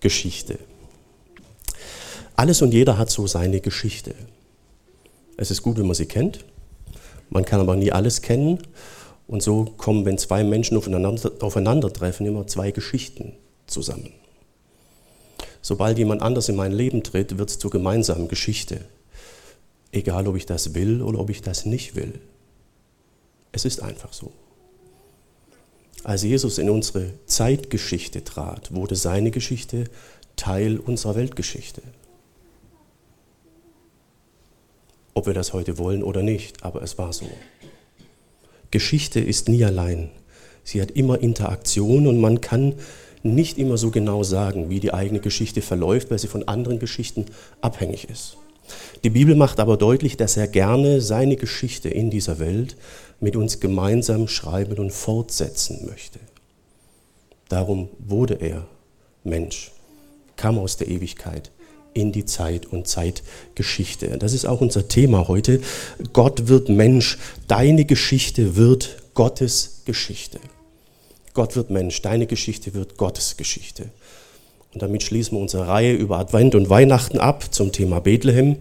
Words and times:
Geschichte. 0.00 0.58
Alles 2.36 2.62
und 2.62 2.72
jeder 2.72 2.98
hat 2.98 3.10
so 3.10 3.26
seine 3.26 3.60
Geschichte. 3.60 4.14
Es 5.36 5.50
ist 5.50 5.62
gut, 5.62 5.76
wenn 5.76 5.86
man 5.86 5.94
sie 5.94 6.06
kennt. 6.06 6.44
Man 7.30 7.44
kann 7.44 7.60
aber 7.60 7.76
nie 7.76 7.92
alles 7.92 8.22
kennen. 8.22 8.58
Und 9.26 9.42
so 9.42 9.64
kommen, 9.76 10.04
wenn 10.04 10.18
zwei 10.18 10.42
Menschen 10.44 10.76
aufeinander, 10.76 11.32
aufeinandertreffen, 11.40 12.26
immer 12.26 12.46
zwei 12.46 12.70
Geschichten 12.70 13.34
zusammen. 13.66 14.12
Sobald 15.60 15.98
jemand 15.98 16.22
anders 16.22 16.48
in 16.48 16.56
mein 16.56 16.72
Leben 16.72 17.02
tritt, 17.02 17.36
wird 17.36 17.50
es 17.50 17.58
zur 17.58 17.70
gemeinsamen 17.70 18.28
Geschichte. 18.28 18.80
Egal, 19.92 20.26
ob 20.28 20.36
ich 20.36 20.46
das 20.46 20.74
will 20.74 21.02
oder 21.02 21.18
ob 21.18 21.30
ich 21.30 21.42
das 21.42 21.66
nicht 21.66 21.94
will. 21.94 22.20
Es 23.52 23.64
ist 23.64 23.82
einfach 23.82 24.12
so. 24.12 24.32
Als 26.04 26.22
Jesus 26.22 26.58
in 26.58 26.70
unsere 26.70 27.10
Zeitgeschichte 27.26 28.24
trat, 28.24 28.74
wurde 28.74 28.96
seine 28.96 29.30
Geschichte 29.30 29.84
Teil 30.36 30.78
unserer 30.78 31.16
Weltgeschichte. 31.16 31.82
Ob 35.14 35.26
wir 35.26 35.34
das 35.34 35.52
heute 35.52 35.78
wollen 35.78 36.02
oder 36.04 36.22
nicht, 36.22 36.62
aber 36.62 36.82
es 36.82 36.96
war 36.96 37.12
so. 37.12 37.26
Geschichte 38.70 39.18
ist 39.18 39.48
nie 39.48 39.64
allein. 39.64 40.10
Sie 40.62 40.80
hat 40.80 40.92
immer 40.92 41.20
Interaktion 41.20 42.06
und 42.06 42.20
man 42.20 42.40
kann 42.40 42.74
nicht 43.22 43.58
immer 43.58 43.76
so 43.76 43.90
genau 43.90 44.22
sagen, 44.22 44.70
wie 44.70 44.80
die 44.80 44.94
eigene 44.94 45.18
Geschichte 45.18 45.60
verläuft, 45.60 46.10
weil 46.10 46.18
sie 46.18 46.28
von 46.28 46.46
anderen 46.46 46.78
Geschichten 46.78 47.26
abhängig 47.60 48.08
ist. 48.08 48.36
Die 49.02 49.10
Bibel 49.10 49.34
macht 49.34 49.60
aber 49.60 49.76
deutlich, 49.76 50.16
dass 50.16 50.36
er 50.36 50.46
gerne 50.46 51.00
seine 51.00 51.36
Geschichte 51.36 51.88
in 51.88 52.10
dieser 52.10 52.38
Welt 52.38 52.76
mit 53.20 53.36
uns 53.36 53.60
gemeinsam 53.60 54.28
schreiben 54.28 54.78
und 54.78 54.92
fortsetzen 54.92 55.86
möchte. 55.86 56.20
Darum 57.48 57.88
wurde 57.98 58.34
er 58.34 58.66
Mensch, 59.24 59.72
kam 60.36 60.58
aus 60.58 60.76
der 60.76 60.88
Ewigkeit 60.88 61.50
in 61.94 62.12
die 62.12 62.24
Zeit 62.24 62.66
und 62.66 62.86
Zeitgeschichte. 62.86 64.06
Das 64.18 64.32
ist 64.32 64.46
auch 64.46 64.60
unser 64.60 64.86
Thema 64.88 65.26
heute. 65.28 65.60
Gott 66.12 66.48
wird 66.48 66.68
Mensch, 66.68 67.18
deine 67.48 67.84
Geschichte 67.84 68.56
wird 68.56 68.98
Gottes 69.14 69.82
Geschichte. 69.84 70.38
Gott 71.34 71.56
wird 71.56 71.70
Mensch, 71.70 72.02
deine 72.02 72.26
Geschichte 72.26 72.74
wird 72.74 72.96
Gottes 72.96 73.36
Geschichte. 73.36 73.90
Und 74.72 74.82
damit 74.82 75.02
schließen 75.02 75.36
wir 75.36 75.42
unsere 75.42 75.66
Reihe 75.66 75.94
über 75.94 76.18
Advent 76.18 76.54
und 76.54 76.68
Weihnachten 76.68 77.18
ab 77.18 77.52
zum 77.52 77.72
Thema 77.72 78.00
Bethlehem. 78.00 78.56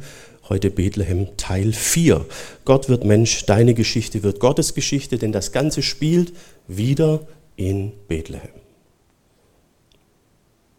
Heute 0.50 0.72
Bethlehem 0.72 1.36
Teil 1.36 1.73
4. 1.73 2.26
Gott 2.64 2.88
wird 2.88 3.03
Mensch, 3.03 3.45
deine 3.45 3.73
Geschichte 3.73 4.23
wird 4.23 4.40
Gottes 4.40 4.73
Geschichte, 4.73 5.17
denn 5.17 5.34
das 5.34 5.52
Ganze 5.52 5.81
spielt 5.81 6.31
wieder 6.70 7.28
in 7.58 7.92
Bethlehem. 8.08 8.48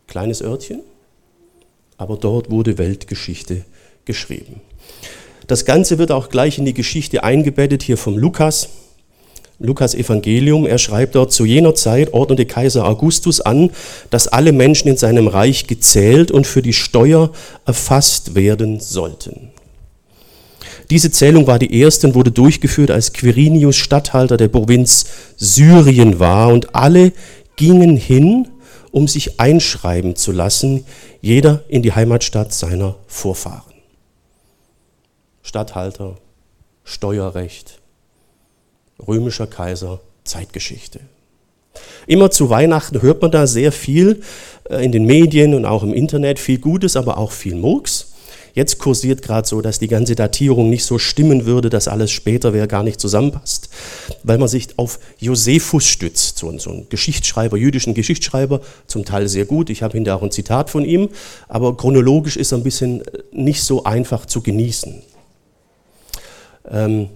Kleines 0.07 0.41
Örtchen, 0.41 0.81
aber 1.99 2.17
dort 2.17 2.51
wurde 2.51 2.79
Weltgeschichte 2.79 3.67
geschrieben. 4.07 4.63
Das 5.47 5.67
Ganze 5.67 5.99
wird 5.99 6.13
auch 6.13 6.31
gleich 6.31 6.57
in 6.57 6.65
die 6.65 6.73
Geschichte 6.73 7.23
eingebettet, 7.23 7.83
hier 7.83 7.99
vom 7.99 8.17
Lukas. 8.17 8.71
Lukas 9.59 9.95
Evangelium, 9.95 10.65
er 10.65 10.79
schreibt 10.79 11.15
dort, 11.15 11.31
zu 11.33 11.45
jener 11.45 11.75
Zeit 11.75 12.15
ordnete 12.15 12.47
Kaiser 12.47 12.87
Augustus 12.87 13.43
an, 13.43 13.71
dass 14.09 14.29
alle 14.29 14.53
Menschen 14.53 14.89
in 14.89 14.97
seinem 14.97 15.27
Reich 15.27 15.67
gezählt 15.67 16.31
und 16.31 16.47
für 16.47 16.63
die 16.63 16.73
Steuer 16.73 17.33
erfasst 17.67 18.35
werden 18.35 18.81
sollten. 18.81 19.51
Diese 20.91 21.11
Zählung 21.11 21.47
war 21.47 21.59
die 21.59 21.79
erste 21.79 22.07
und 22.07 22.15
wurde 22.15 22.31
durchgeführt, 22.31 22.91
als 22.91 23.13
Quirinius 23.13 23.77
Statthalter 23.77 24.37
der 24.37 24.49
Provinz 24.49 25.07
Syrien 25.37 26.19
war 26.19 26.49
und 26.49 26.75
alle 26.75 27.13
gingen 27.57 27.97
hin, 27.97 28.49
um 28.91 29.07
sich 29.07 29.39
einschreiben 29.39 30.17
zu 30.17 30.33
lassen, 30.33 30.87
jeder 31.21 31.63
in 31.69 31.83
die 31.83 31.93
Heimatstadt 31.93 32.55
seiner 32.55 32.97
Vorfahren. 33.07 33.75
Statthalter, 35.43 36.17
Steuerrecht, 36.85 37.81
römischer 39.07 39.47
Kaiser, 39.47 40.01
Zeitgeschichte. 40.25 41.01
Immer 42.07 42.31
zu 42.31 42.51
Weihnachten 42.51 43.03
hört 43.03 43.21
man 43.21 43.31
da 43.31 43.47
sehr 43.47 43.73
viel 43.73 44.23
äh, 44.71 44.85
in 44.85 44.93
den 44.93 45.05
Medien 45.05 45.55
und 45.55 45.65
auch 45.65 45.83
im 45.83 45.93
Internet, 45.93 46.39
viel 46.39 46.59
Gutes, 46.59 46.97
aber 46.97 47.19
auch 47.19 47.33
viel 47.33 47.55
Murks. 47.55 47.98
Jetzt 48.55 48.79
kursiert 48.79 49.23
gerade 49.23 49.47
so, 49.47 49.61
dass 49.61 49.79
die 49.79 49.89
ganze 49.89 50.15
Datierung 50.15 50.71
nicht 50.71 50.85
so 50.85 50.99
stimmen 50.99 51.47
würde, 51.47 51.71
dass 51.71 51.89
alles 51.89 52.11
später 52.11 52.53
wäre 52.53 52.69
gar 52.69 52.83
nicht 52.83 53.01
zusammenpasst, 53.01 53.69
weil 54.23 54.39
man 54.39 54.49
sich 54.49 54.69
auf 54.77 54.99
Josephus 55.19 55.87
stützt, 55.87 56.39
so, 56.39 56.57
so 56.59 56.71
ein 56.71 56.87
Geschichtsschreiber, 56.89 57.57
jüdischen 57.57 57.95
Geschichtsschreiber, 57.95 58.61
zum 58.87 59.05
Teil 59.05 59.29
sehr 59.29 59.45
gut. 59.45 59.71
Ich 59.71 59.83
habe 59.83 59.93
hinterher 59.93 60.19
auch 60.19 60.23
ein 60.23 60.31
Zitat 60.31 60.71
von 60.71 60.85
ihm, 60.85 61.09
aber 61.49 61.77
chronologisch 61.77 62.37
ist 62.37 62.53
er 62.53 62.59
ein 62.59 62.65
bisschen 62.65 63.03
äh, 63.03 63.23
nicht 63.33 63.63
so 63.63 63.85
einfach 63.85 64.27
zu 64.27 64.43
genießen. 64.43 65.03
Ähm, 66.71 67.09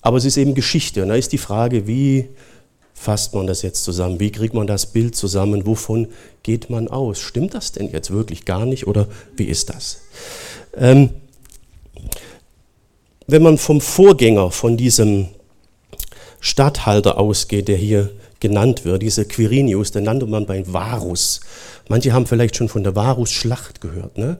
aber 0.00 0.18
es 0.18 0.24
ist 0.24 0.36
eben 0.36 0.54
Geschichte 0.54 1.02
und 1.02 1.08
da 1.08 1.14
ist 1.14 1.32
die 1.32 1.38
Frage, 1.38 1.86
wie 1.86 2.28
fasst 2.94 3.34
man 3.34 3.46
das 3.46 3.62
jetzt 3.62 3.84
zusammen? 3.84 4.20
Wie 4.20 4.32
kriegt 4.32 4.54
man 4.54 4.66
das 4.66 4.86
Bild 4.86 5.14
zusammen? 5.16 5.66
Wovon 5.66 6.08
geht 6.42 6.70
man 6.70 6.88
aus? 6.88 7.18
Stimmt 7.18 7.54
das 7.54 7.72
denn 7.72 7.90
jetzt 7.90 8.10
wirklich 8.10 8.44
gar 8.44 8.64
nicht 8.64 8.86
oder 8.86 9.08
wie 9.36 9.44
ist 9.44 9.68
das? 9.70 9.98
Ähm, 10.76 11.10
wenn 13.26 13.42
man 13.42 13.58
vom 13.58 13.80
Vorgänger 13.80 14.50
von 14.50 14.76
diesem 14.76 15.28
Statthalter 16.40 17.18
ausgeht, 17.18 17.68
der 17.68 17.76
hier 17.76 18.10
genannt 18.40 18.84
wird, 18.84 19.02
dieser 19.02 19.24
Quirinius, 19.24 19.90
den 19.90 20.04
nannte 20.04 20.26
man 20.26 20.46
bei 20.46 20.62
Varus. 20.70 21.40
Manche 21.88 22.12
haben 22.12 22.26
vielleicht 22.26 22.56
schon 22.56 22.68
von 22.68 22.84
der 22.84 22.94
Varus-Schlacht 22.94 23.80
gehört. 23.80 24.18
Ne? 24.18 24.38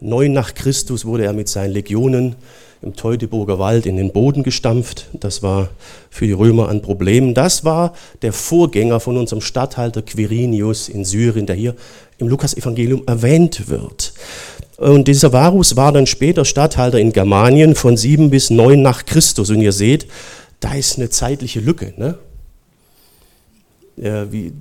Neun 0.00 0.32
nach 0.32 0.54
Christus 0.54 1.04
wurde 1.04 1.24
er 1.24 1.32
mit 1.32 1.48
seinen 1.48 1.72
Legionen 1.72 2.34
im 2.82 2.96
Teutoburger 2.96 3.58
Wald 3.58 3.84
in 3.84 3.96
den 3.96 4.12
Boden 4.12 4.42
gestampft. 4.42 5.08
Das 5.12 5.42
war 5.42 5.68
für 6.08 6.26
die 6.26 6.32
Römer 6.32 6.68
ein 6.68 6.80
Problem. 6.80 7.34
Das 7.34 7.64
war 7.64 7.94
der 8.22 8.32
Vorgänger 8.32 9.00
von 9.00 9.16
unserem 9.16 9.42
Statthalter 9.42 10.02
Quirinius 10.02 10.88
in 10.88 11.04
Syrien, 11.04 11.46
der 11.46 11.56
hier 11.56 11.74
im 12.18 12.28
Lukasevangelium 12.28 13.02
erwähnt 13.06 13.68
wird. 13.68 14.14
Und 14.78 15.08
dieser 15.08 15.32
Varus 15.32 15.76
war 15.76 15.92
dann 15.92 16.06
später 16.06 16.46
Statthalter 16.46 16.98
in 16.98 17.12
Germanien 17.12 17.74
von 17.74 17.98
sieben 17.98 18.30
bis 18.30 18.48
neun 18.48 18.80
nach 18.80 19.04
Christus. 19.04 19.50
Und 19.50 19.60
ihr 19.60 19.72
seht, 19.72 20.06
da 20.60 20.72
ist 20.72 20.96
eine 20.96 21.10
zeitliche 21.10 21.60
Lücke. 21.60 21.92
Ne? 21.98 22.16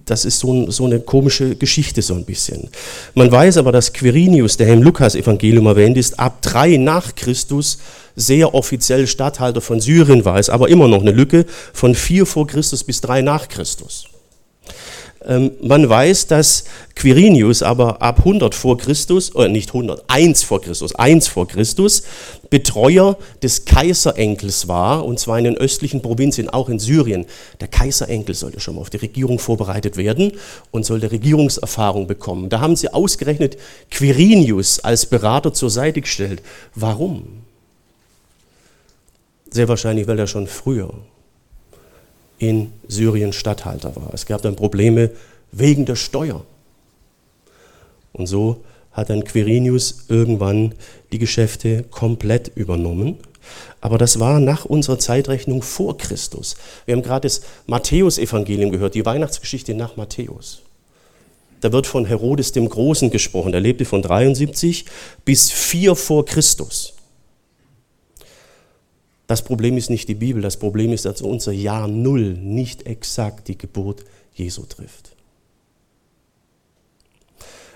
Das 0.04 0.26
ist 0.26 0.40
so, 0.40 0.70
so, 0.70 0.86
eine 0.86 1.00
komische 1.00 1.56
Geschichte 1.56 2.02
so 2.02 2.14
ein 2.14 2.26
bisschen. 2.26 2.68
Man 3.14 3.32
weiß 3.32 3.56
aber, 3.56 3.72
dass 3.72 3.94
Quirinius, 3.94 4.58
der 4.58 4.68
im 4.74 4.84
Lukas-Evangelium 4.84 5.66
erwähnt 5.66 5.98
ist, 5.98 6.20
ab 6.20 6.42
drei 6.42 6.76
nach 6.76 7.16
Christus 7.16 7.78
sehr 8.20 8.54
offiziell 8.54 9.08
Statthalter 9.08 9.62
von 9.62 9.80
Syrien 9.80 10.26
war. 10.26 10.40
Ist 10.40 10.50
aber 10.50 10.70
immer 10.70 10.88
noch 10.88 11.02
eine 11.02 11.12
Lücke 11.12 11.46
von 11.74 11.96
vier 11.96 12.26
vor 12.26 12.48
Christus 12.48 12.84
bis 12.84 13.02
drei 13.02 13.22
nach 13.22 13.48
Christus. 13.48 14.06
Ähm, 15.26 15.52
man 15.62 15.88
weiß, 15.88 16.28
dass 16.28 16.64
Quirinius 16.96 17.62
aber 17.62 18.02
ab 18.02 18.20
100 18.20 18.56
vor 18.56 18.78
Christus, 18.78 19.36
oder 19.36 19.50
nicht 19.50 19.70
100, 19.70 20.06
1 20.08 20.44
vor 20.44 20.62
Christus, 20.62 20.96
1 20.96 21.28
vor 21.28 21.48
Christus, 21.48 22.04
Betreuer 22.50 23.18
des 23.44 23.66
Kaiserenkels 23.66 24.68
war, 24.68 25.06
und 25.06 25.20
zwar 25.20 25.38
in 25.38 25.44
den 25.44 25.58
östlichen 25.58 26.02
Provinzien, 26.02 26.50
auch 26.50 26.70
in 26.70 26.80
Syrien. 26.80 27.26
Der 27.60 27.68
Kaiserenkel 27.68 28.34
sollte 28.34 28.60
schon 28.60 28.76
mal 28.76 28.82
auf 28.82 28.90
die 28.90 28.98
Regierung 28.98 29.40
vorbereitet 29.40 29.98
werden 29.98 30.32
und 30.72 30.86
sollte 30.86 31.12
Regierungserfahrung 31.12 32.08
bekommen. 32.08 32.50
Da 32.50 32.62
haben 32.62 32.76
sie 32.76 32.94
ausgerechnet 32.94 33.58
Quirinius 33.92 34.80
als 34.80 35.06
Berater 35.06 35.54
zur 35.54 35.70
Seite 35.70 36.00
gestellt. 36.02 36.42
Warum? 36.76 37.49
Sehr 39.52 39.68
wahrscheinlich, 39.68 40.08
weil 40.08 40.20
er 40.20 40.28
schon 40.28 40.48
früher 40.48 40.94
in 42.38 42.72
Syrien 42.88 43.34
Statthalter 43.34 43.96
war. 43.96 44.14
Es 44.14 44.26
gab 44.26 44.42
dann 44.42 44.56
Probleme 44.56 45.12
wegen 45.52 45.86
der 45.86 45.96
Steuer. 45.96 46.46
Und 48.14 48.28
so 48.28 48.64
hat 48.92 49.10
dann 49.10 49.24
Quirinius 49.24 50.06
irgendwann 50.08 50.74
die 51.12 51.20
Geschäfte 51.20 51.84
komplett 51.84 52.50
übernommen. 52.56 53.18
Aber 53.82 53.98
das 53.98 54.20
war 54.20 54.40
nach 54.40 54.66
unserer 54.66 55.00
Zeitrechnung 55.00 55.62
vor 55.62 55.98
Christus. 55.98 56.56
Wir 56.86 56.96
haben 56.96 57.04
gerade 57.04 57.28
das 57.28 57.42
Matthäusevangelium 57.68 58.72
gehört, 58.72 58.96
die 58.96 59.06
Weihnachtsgeschichte 59.06 59.74
nach 59.74 59.96
Matthäus. 59.96 60.62
Da 61.62 61.72
wird 61.72 61.88
von 61.88 62.06
Herodes 62.06 62.52
dem 62.52 62.70
Großen 62.70 63.10
gesprochen. 63.10 63.52
Der 63.52 63.62
lebte 63.62 63.86
von 63.86 64.02
73 64.02 64.86
bis 65.26 65.52
4 65.52 65.96
vor 65.96 66.26
Christus. 66.26 66.94
Das 69.30 69.44
Problem 69.44 69.78
ist 69.78 69.92
nicht 69.92 70.10
die 70.10 70.16
Bibel, 70.16 70.42
das 70.42 70.58
Problem 70.58 70.92
ist, 70.92 71.06
dass 71.06 71.22
unser 71.22 71.52
Jahr 71.52 71.88
Null 71.88 72.34
nicht 72.34 72.88
exakt 72.88 73.48
die 73.48 73.60
Geburt 73.60 74.04
Jesu 74.34 74.64
trifft. 74.64 75.12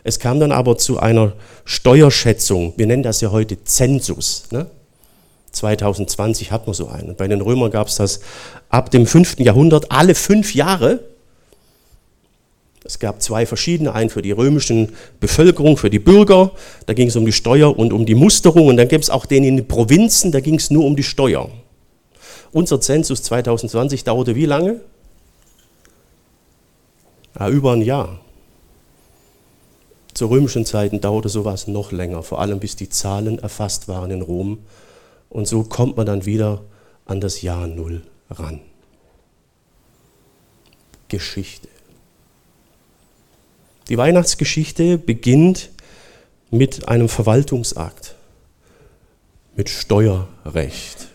Es 0.03 0.17
kam 0.17 0.39
dann 0.39 0.51
aber 0.51 0.79
zu 0.79 0.97
einer 0.97 1.33
Steuerschätzung, 1.63 2.73
wir 2.75 2.87
nennen 2.87 3.03
das 3.03 3.21
ja 3.21 3.29
heute 3.29 3.63
Zensus. 3.65 4.45
Ne? 4.49 4.65
2020 5.51 6.51
hat 6.51 6.65
man 6.65 6.73
so 6.73 6.87
einen. 6.87 7.15
Bei 7.15 7.27
den 7.27 7.39
Römern 7.39 7.69
gab 7.69 7.87
es 7.87 7.97
das 7.97 8.21
ab 8.69 8.89
dem 8.89 9.05
5. 9.05 9.37
Jahrhundert 9.37 9.91
alle 9.91 10.15
fünf 10.15 10.55
Jahre. 10.55 11.01
Es 12.85 12.99
gab 12.99 13.21
zwei 13.21 13.45
verschiedene, 13.45 13.93
einen 13.93 14.09
für 14.09 14.21
die 14.21 14.31
römische 14.31 14.89
Bevölkerung, 15.19 15.77
für 15.77 15.89
die 15.89 15.99
Bürger, 15.99 16.51
da 16.85 16.93
ging 16.93 17.07
es 17.07 17.15
um 17.15 17.25
die 17.25 17.31
Steuer 17.31 17.77
und 17.77 17.93
um 17.93 18.05
die 18.05 18.15
Musterung 18.15 18.67
und 18.67 18.77
dann 18.77 18.89
gibt 18.89 19.05
es 19.05 19.09
auch 19.09 19.25
den 19.25 19.43
in 19.45 19.55
den 19.55 19.67
Provinzen, 19.67 20.31
da 20.31 20.41
ging 20.41 20.55
es 20.55 20.69
nur 20.69 20.83
um 20.85 20.95
die 20.95 21.03
Steuer. 21.03 21.49
Unser 22.51 22.81
Zensus 22.81 23.23
2020 23.23 24.03
dauerte 24.03 24.35
wie 24.35 24.45
lange? 24.45 24.81
Ja, 27.39 27.49
über 27.49 27.71
ein 27.71 27.81
Jahr. 27.81 28.19
Zu 30.13 30.27
römischen 30.27 30.65
Zeiten 30.65 31.01
dauerte 31.01 31.29
sowas 31.29 31.67
noch 31.67 31.91
länger, 31.91 32.21
vor 32.21 32.39
allem 32.39 32.59
bis 32.59 32.75
die 32.75 32.89
Zahlen 32.89 33.39
erfasst 33.39 33.87
waren 33.87 34.11
in 34.11 34.21
Rom. 34.21 34.59
Und 35.29 35.47
so 35.47 35.63
kommt 35.63 35.97
man 35.97 36.05
dann 36.05 36.25
wieder 36.25 36.61
an 37.05 37.19
das 37.19 37.41
Jahr 37.41 37.65
Null 37.65 38.03
ran. 38.29 38.59
Geschichte. 41.07 41.72
Die 43.89 43.97
Weihnachtsgeschichte 43.97 44.97
beginnt 44.97 45.69
mit 46.51 46.87
einem 46.87 47.09
Verwaltungsakt, 47.09 48.15
mit 49.55 49.69
Steuerrecht. 49.69 51.07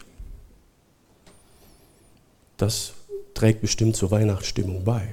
Das 2.56 2.92
trägt 3.34 3.60
bestimmt 3.60 3.96
zur 3.96 4.10
Weihnachtsstimmung 4.10 4.84
bei. 4.84 5.08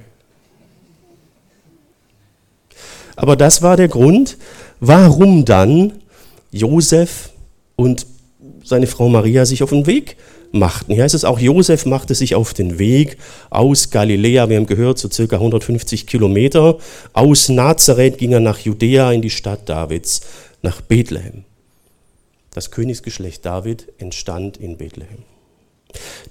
Aber 3.14 3.36
das 3.36 3.62
war 3.62 3.76
der 3.76 3.88
Grund, 3.88 4.36
warum 4.80 5.44
dann 5.44 6.02
Josef 6.50 7.30
und 7.76 8.06
seine 8.66 8.86
Frau 8.86 9.08
Maria 9.08 9.46
sich 9.46 9.62
auf 9.62 9.70
den 9.70 9.86
Weg 9.86 10.16
machten. 10.52 10.92
Hier 10.92 11.04
heißt 11.04 11.14
es 11.14 11.24
auch, 11.24 11.38
Josef 11.38 11.86
machte 11.86 12.14
sich 12.14 12.34
auf 12.34 12.54
den 12.54 12.78
Weg 12.78 13.16
aus 13.50 13.90
Galiläa, 13.90 14.48
wir 14.48 14.56
haben 14.56 14.66
gehört, 14.66 14.98
so 14.98 15.10
circa 15.10 15.36
150 15.36 16.06
Kilometer. 16.06 16.78
Aus 17.12 17.48
Nazareth 17.48 18.18
ging 18.18 18.32
er 18.32 18.40
nach 18.40 18.58
Judäa 18.58 19.12
in 19.12 19.22
die 19.22 19.30
Stadt 19.30 19.68
Davids, 19.68 20.20
nach 20.62 20.80
Bethlehem. 20.80 21.44
Das 22.52 22.70
Königsgeschlecht 22.70 23.44
David 23.44 23.92
entstand 23.98 24.56
in 24.56 24.78
Bethlehem. 24.78 25.24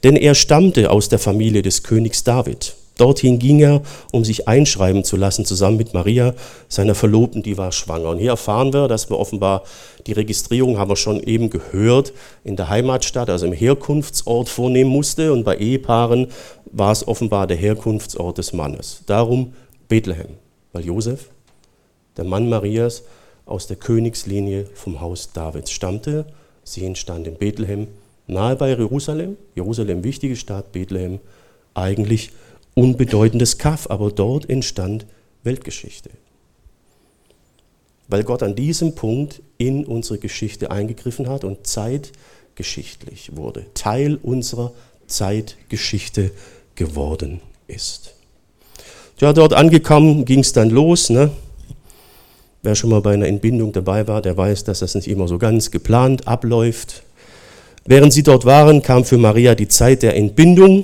Denn 0.03 0.15
er 0.15 0.35
stammte 0.35 0.91
aus 0.91 1.09
der 1.09 1.19
Familie 1.19 1.61
des 1.61 1.83
Königs 1.83 2.23
David. 2.23 2.75
Dorthin 2.97 3.39
ging 3.39 3.59
er, 3.59 3.81
um 4.11 4.23
sich 4.23 4.47
einschreiben 4.47 5.03
zu 5.03 5.17
lassen, 5.17 5.45
zusammen 5.45 5.77
mit 5.77 5.93
Maria, 5.93 6.33
seiner 6.69 6.95
Verlobten, 6.95 7.43
die 7.43 7.57
war 7.57 7.71
schwanger. 7.71 8.09
Und 8.09 8.19
hier 8.19 8.31
erfahren 8.31 8.73
wir, 8.73 8.87
dass 8.87 9.09
wir 9.09 9.19
offenbar 9.19 9.63
die 10.07 10.13
Registrierung, 10.13 10.77
haben 10.77 10.89
wir 10.89 10.95
schon 10.95 11.21
eben 11.21 11.49
gehört, 11.49 12.13
in 12.43 12.55
der 12.55 12.69
Heimatstadt, 12.69 13.29
also 13.29 13.45
im 13.45 13.53
Herkunftsort 13.53 14.47
vornehmen 14.47 14.89
musste. 14.89 15.33
Und 15.33 15.43
bei 15.43 15.57
Ehepaaren 15.57 16.27
war 16.71 16.91
es 16.91 17.07
offenbar 17.07 17.47
der 17.47 17.57
Herkunftsort 17.57 18.37
des 18.37 18.53
Mannes. 18.53 19.01
Darum 19.05 19.53
Bethlehem, 19.87 20.37
weil 20.71 20.85
Josef, 20.85 21.29
der 22.15 22.23
Mann 22.23 22.47
Marias, 22.49 23.03
aus 23.45 23.67
der 23.67 23.77
Königslinie 23.77 24.65
vom 24.73 25.01
Haus 25.01 25.31
Davids 25.33 25.71
stammte. 25.71 26.25
Sie 26.63 26.85
entstand 26.85 27.27
in 27.27 27.35
Bethlehem, 27.35 27.87
nahe 28.27 28.55
bei 28.55 28.69
Jerusalem. 28.69 29.37
Jerusalem, 29.53 30.03
wichtige 30.03 30.35
Stadt, 30.35 30.71
Bethlehem, 30.71 31.19
eigentlich 31.73 32.31
unbedeutendes 32.75 33.57
Kaff, 33.57 33.89
aber 33.89 34.11
dort 34.11 34.49
entstand 34.49 35.07
Weltgeschichte. 35.43 36.11
Weil 38.07 38.23
Gott 38.23 38.43
an 38.43 38.55
diesem 38.55 38.93
Punkt 38.93 39.41
in 39.57 39.85
unsere 39.85 40.19
Geschichte 40.19 40.69
eingegriffen 40.69 41.27
hat 41.27 41.43
und 41.43 41.65
zeitgeschichtlich 41.65 43.35
wurde, 43.35 43.65
Teil 43.73 44.19
unserer 44.21 44.73
Zeitgeschichte 45.07 46.31
geworden 46.75 47.41
ist. 47.67 48.13
Ja, 49.19 49.33
dort 49.33 49.53
angekommen 49.53 50.25
ging 50.25 50.41
es 50.41 50.53
dann 50.53 50.69
los. 50.69 51.09
Ne? 51.09 51.31
Wer 52.61 52.75
schon 52.75 52.89
mal 52.89 53.01
bei 53.01 53.13
einer 53.13 53.27
Entbindung 53.27 53.71
dabei 53.71 54.07
war, 54.07 54.21
der 54.21 54.35
weiß, 54.35 54.65
dass 54.65 54.79
das 54.79 54.93
nicht 54.93 55.07
immer 55.07 55.27
so 55.27 55.37
ganz 55.37 55.71
geplant 55.71 56.27
abläuft. 56.27 57.03
Während 57.85 58.11
sie 58.11 58.23
dort 58.23 58.45
waren, 58.45 58.81
kam 58.81 59.05
für 59.05 59.17
Maria 59.17 59.55
die 59.55 59.67
Zeit 59.67 60.03
der 60.03 60.15
Entbindung. 60.15 60.83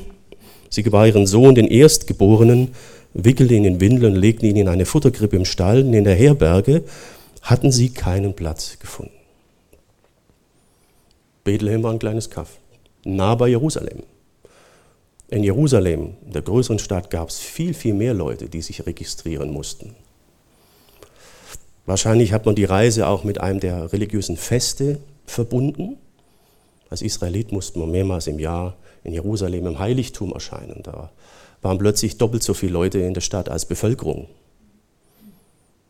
Sie 0.72 0.84
gebar 0.84 1.06
ihren 1.06 1.28
Sohn, 1.28 1.54
den 1.54 1.68
Erstgeborenen, 1.68 2.70
wickelte 3.14 3.54
ihn 3.54 3.66
in 3.66 3.82
Windeln 3.82 4.14
und 4.14 4.20
legten 4.20 4.48
ihn 4.48 4.56
in 4.56 4.70
eine 4.70 4.86
Futterkrippe 4.86 5.36
im 5.36 5.46
Stall. 5.46 5.84
Und 5.84 5.94
in 5.94 6.06
der 6.06 6.16
Herberge 6.16 6.84
hatten 7.42 7.72
sie 7.72 7.90
keinen 7.90 8.34
Platz 8.34 8.80
gefunden. 8.80 9.12
Bethlehem 11.44 11.84
war 11.84 11.92
ein 11.92 12.00
kleines 12.00 12.30
Kaff, 12.30 12.58
nah 13.04 13.36
bei 13.36 13.50
Jerusalem. 13.50 14.04
In 15.28 15.44
Jerusalem, 15.44 16.16
der 16.22 16.42
größeren 16.42 16.80
Stadt, 16.80 17.10
gab 17.10 17.30
es 17.30 17.40
viel, 17.40 17.74
viel 17.74 17.94
mehr 17.94 18.14
Leute, 18.14 18.48
die 18.48 18.62
sich 18.62 18.86
registrieren 18.86 19.52
mussten. 19.52 19.96
Wahrscheinlich 21.86 22.32
hat 22.32 22.46
man 22.46 22.56
die 22.56 22.66
Reise 22.66 23.08
auch 23.08 23.24
mit 23.24 23.42
einem 23.42 23.60
der 23.60 23.92
religiösen 23.92 24.38
Feste 24.38 25.00
verbunden. 25.26 25.98
Als 26.90 27.02
Israelit 27.02 27.52
musste 27.52 27.80
man 27.80 27.92
mehrmals 27.92 28.28
im 28.28 28.40
Jahr 28.40 28.76
in 29.04 29.14
Jerusalem 29.14 29.66
im 29.68 29.80
Heiligtum 29.80 30.32
erscheinen. 30.34 30.84
Da 30.84 31.12
waren 31.62 31.78
plötzlich 31.78 32.18
doppelt 32.18 32.44
so 32.44 32.54
viele 32.54 32.74
Leute 32.74 33.00
in 33.00 33.14
der 33.14 33.22
Stadt 33.22 33.50
als 33.50 33.66
Bevölkerung. 33.66 34.28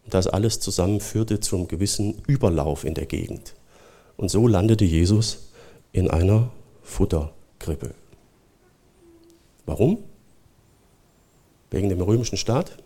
Das 0.09 0.27
alles 0.27 0.59
zusammen 0.59 0.99
führte 0.99 1.39
zum 1.39 1.67
gewissen 1.67 2.21
Überlauf 2.27 2.83
in 2.83 2.93
der 2.93 3.05
Gegend. 3.05 3.53
Und 4.17 4.29
so 4.29 4.47
landete 4.47 4.85
Jesus 4.85 5.49
in 5.93 6.09
einer 6.09 6.51
Futterkrippe. 6.83 7.93
Warum? 9.65 9.99
Wegen 11.69 11.89
dem 11.89 12.01
römischen 12.01 12.37
Staat, 12.37 12.77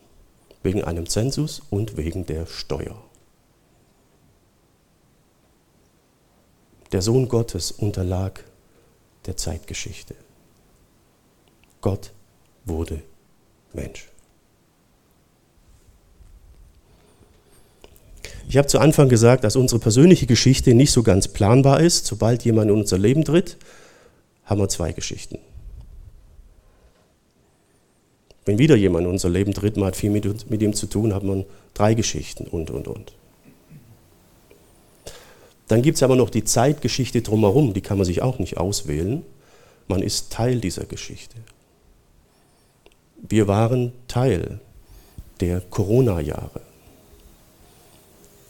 wegen 0.61 0.83
einem 0.83 1.07
Zensus 1.07 1.61
und 1.69 1.97
wegen 1.97 2.25
der 2.25 2.45
Steuer. 2.45 2.95
Der 6.91 7.01
Sohn 7.01 7.27
Gottes 7.27 7.71
unterlag 7.71 8.43
der 9.27 9.37
Zeitgeschichte. 9.37 10.15
Gott 11.81 12.11
wurde 12.65 13.01
Mensch. 13.73 14.07
Ich 18.47 18.57
habe 18.57 18.67
zu 18.67 18.79
Anfang 18.79 19.09
gesagt, 19.09 19.43
dass 19.43 19.55
unsere 19.55 19.79
persönliche 19.79 20.27
Geschichte 20.27 20.73
nicht 20.73 20.91
so 20.91 21.03
ganz 21.03 21.27
planbar 21.27 21.79
ist. 21.79 22.05
Sobald 22.05 22.45
jemand 22.45 22.69
in 22.69 22.77
unser 22.77 22.97
Leben 22.97 23.23
tritt, 23.23 23.57
haben 24.45 24.61
wir 24.61 24.69
zwei 24.69 24.91
Geschichten. 24.91 25.39
Wenn 28.45 28.59
wieder 28.59 28.75
jemand 28.75 29.05
in 29.05 29.11
unser 29.11 29.29
Leben 29.29 29.53
tritt, 29.53 29.75
man 29.75 29.87
hat 29.87 29.95
viel 29.95 30.11
mit, 30.11 30.49
mit 30.49 30.61
ihm 30.61 30.73
zu 30.73 30.85
tun, 30.85 31.15
hat 31.15 31.23
man 31.23 31.45
drei 31.73 31.95
Geschichten 31.95 32.45
und, 32.45 32.69
und, 32.69 32.87
und. 32.87 33.13
Dann 35.67 35.81
gibt 35.81 35.97
es 35.97 36.03
aber 36.03 36.15
noch 36.15 36.29
die 36.29 36.43
Zeitgeschichte 36.43 37.21
drumherum, 37.21 37.73
die 37.73 37.81
kann 37.81 37.97
man 37.97 38.05
sich 38.05 38.21
auch 38.21 38.39
nicht 38.39 38.57
auswählen. 38.57 39.23
Man 39.87 40.01
ist 40.01 40.31
Teil 40.31 40.59
dieser 40.59 40.85
Geschichte. 40.85 41.35
Wir 43.27 43.47
waren 43.47 43.91
Teil 44.07 44.59
der 45.39 45.61
Corona-Jahre. 45.61 46.61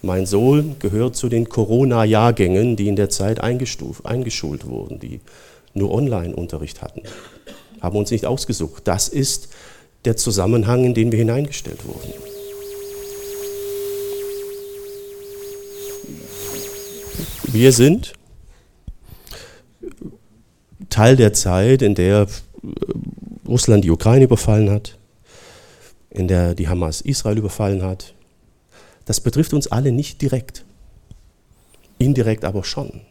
Mein 0.02 0.26
Sohn 0.26 0.76
gehört 0.80 1.16
zu 1.16 1.30
den 1.30 1.50
Corona-Jahrgängen, 1.50 2.76
die 2.76 2.88
in 2.88 2.96
der 2.96 3.10
Zeit 3.10 3.42
eingeschult 3.42 4.68
wurden, 4.68 5.00
die 5.00 5.20
nur 5.74 5.92
Online-Unterricht 5.92 6.82
hatten. 6.82 7.02
Haben 7.82 7.98
uns 7.98 8.12
nicht 8.12 8.26
ausgesucht. 8.26 8.88
Das 8.88 9.08
ist 9.08 9.50
der 10.06 10.16
Zusammenhang, 10.16 10.84
in 10.84 10.94
den 10.94 11.12
wir 11.12 11.20
hineingestellt 11.20 11.86
wurden. 11.86 12.14
Wir 17.56 17.72
sind 17.72 18.12
Teil 20.90 21.16
der 21.16 21.32
Zeit, 21.32 21.82
in 21.82 21.96
der 21.96 22.28
Russland 23.48 23.86
die 23.86 23.92
Ukraine 23.92 24.26
überfallen 24.26 24.70
hat, 24.70 24.98
in 26.10 26.28
der 26.28 26.54
die 26.54 26.68
Hamas 26.68 27.00
Israel 27.00 27.38
überfallen 27.38 27.82
hat, 27.82 28.14
das 29.06 29.22
betrifft 29.22 29.54
uns 29.54 29.68
alle 29.68 29.94
nicht 29.94 30.22
direkt. 30.22 30.66
Indirekt 31.98 32.44
aber 32.44 32.66
schon. 32.66 33.04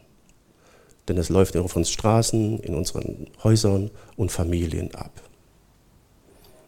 Denn 1.07 1.17
es 1.17 1.29
läuft 1.29 1.55
in 1.55 1.61
unseren 1.61 1.85
Straßen, 1.85 2.59
in 2.59 2.75
unseren 2.75 3.25
Häusern 3.43 3.89
und 4.15 4.31
Familien 4.31 4.93
ab. 4.93 5.23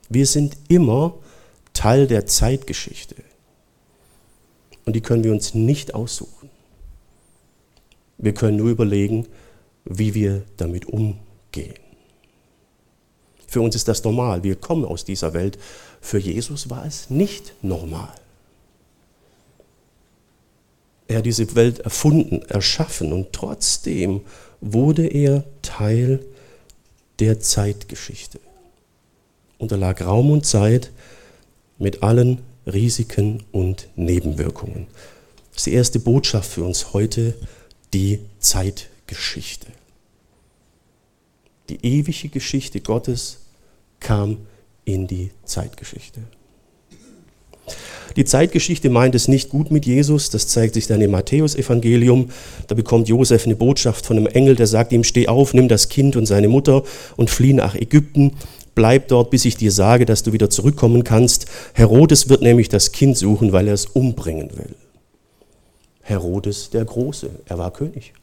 Wir 0.10 0.26
sind 0.26 0.58
immer 0.68 1.14
Teil 1.74 2.08
der 2.08 2.26
Zeitgeschichte. 2.26 3.18
Und 4.86 4.96
die 4.96 5.02
können 5.02 5.24
wir 5.24 5.32
uns 5.32 5.54
nicht 5.54 5.94
aussuchen. 5.94 6.37
Wir 8.18 8.34
können 8.34 8.58
nur 8.58 8.70
überlegen, 8.70 9.28
wie 9.86 10.14
wir 10.14 10.44
damit 10.58 10.86
umgehen. 10.88 11.76
Für 13.48 13.62
uns 13.62 13.76
ist 13.76 13.88
das 13.88 14.04
normal. 14.04 14.44
Wir 14.44 14.56
kommen 14.56 14.86
aus 14.86 15.06
dieser 15.06 15.34
Welt. 15.34 15.58
Für 16.02 16.18
Jesus 16.18 16.70
war 16.70 16.86
es 16.86 17.10
nicht 17.10 17.54
normal. 17.62 18.14
Er 21.08 21.20
hat 21.20 21.26
diese 21.26 21.56
Welt 21.56 21.80
erfunden, 21.80 22.42
erschaffen 22.50 23.14
und 23.14 23.32
trotzdem 23.32 24.22
wurde 24.60 25.08
er 25.08 25.46
Teil 25.62 26.26
der 27.20 27.40
Zeitgeschichte. 27.40 28.40
Unterlag 29.58 30.02
Raum 30.02 30.32
und 30.32 30.46
Zeit 30.46 30.92
mit 31.78 32.04
allen 32.04 32.40
Risiken 32.66 33.44
und 33.52 33.88
Nebenwirkungen. 33.96 34.88
Das 35.52 35.62
ist 35.62 35.66
die 35.68 35.74
erste 35.74 36.00
Botschaft 36.00 36.52
für 36.52 36.64
uns 36.64 36.94
heute, 36.94 37.36
die 37.94 38.20
Zeitgeschichte. 38.40 39.68
Die 41.70 41.84
ewige 41.86 42.30
Geschichte 42.30 42.80
Gottes 42.80 43.40
kam 44.00 44.38
in 44.86 45.08
die 45.08 45.32
Zeitgeschichte. 45.44 46.22
Die 48.16 48.26
Zeitgeschichte 48.26 48.90
meint 48.90 49.14
es 49.14 49.28
nicht 49.28 49.50
gut 49.50 49.70
mit 49.70 49.86
Jesus, 49.86 50.30
das 50.32 50.48
zeigt 50.48 50.74
sich 50.74 50.88
dann 50.88 51.02
im 51.02 51.12
Matthäusevangelium. 51.12 52.30
Da 52.68 52.74
bekommt 52.74 53.08
Josef 53.10 53.46
eine 53.46 53.56
Botschaft 53.56 54.06
von 54.06 54.18
einem 54.18 54.28
Engel, 54.28 54.56
der 54.56 54.66
sagt 54.66 54.92
ihm, 54.92 55.04
steh 55.04 55.28
auf, 55.28 55.54
nimm 55.54 55.68
das 55.68 55.90
Kind 55.90 56.16
und 56.16 56.26
seine 56.26 56.48
Mutter 56.48 56.84
und 57.16 57.30
flieh 57.30 57.54
nach 57.54 57.76
Ägypten. 57.76 58.34
Bleib 58.74 59.10
dort, 59.10 59.30
bis 59.30 59.46
ich 59.46 59.58
dir 59.58 59.72
sage, 59.72 60.06
dass 60.06 60.24
du 60.24 60.34
wieder 60.34 60.50
zurückkommen 60.50 61.04
kannst. 61.04 61.46
Herodes 61.74 62.30
wird 62.30 62.42
nämlich 62.42 62.70
das 62.70 62.92
Kind 62.92 63.18
suchen, 63.18 63.52
weil 63.52 63.68
er 63.68 63.74
es 63.74 63.86
umbringen 63.86 64.50
will. 64.58 64.76
Herodes 66.08 66.70
der 66.70 66.86
Große, 66.86 67.30
er 67.46 67.58
war 67.58 67.72
König. 67.72 68.14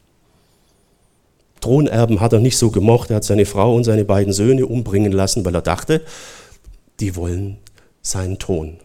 Thronerben 1.60 2.20
hat 2.20 2.32
er 2.32 2.40
nicht 2.40 2.56
so 2.56 2.70
gemocht, 2.70 3.10
er 3.10 3.16
hat 3.16 3.24
seine 3.24 3.44
Frau 3.44 3.74
und 3.74 3.84
seine 3.84 4.06
beiden 4.06 4.32
Söhne 4.32 4.66
umbringen 4.66 5.12
lassen, 5.12 5.44
weil 5.44 5.54
er 5.54 5.60
dachte, 5.60 6.00
die 7.00 7.14
wollen 7.14 7.58
seinen 8.00 8.38
Thron. 8.38 8.78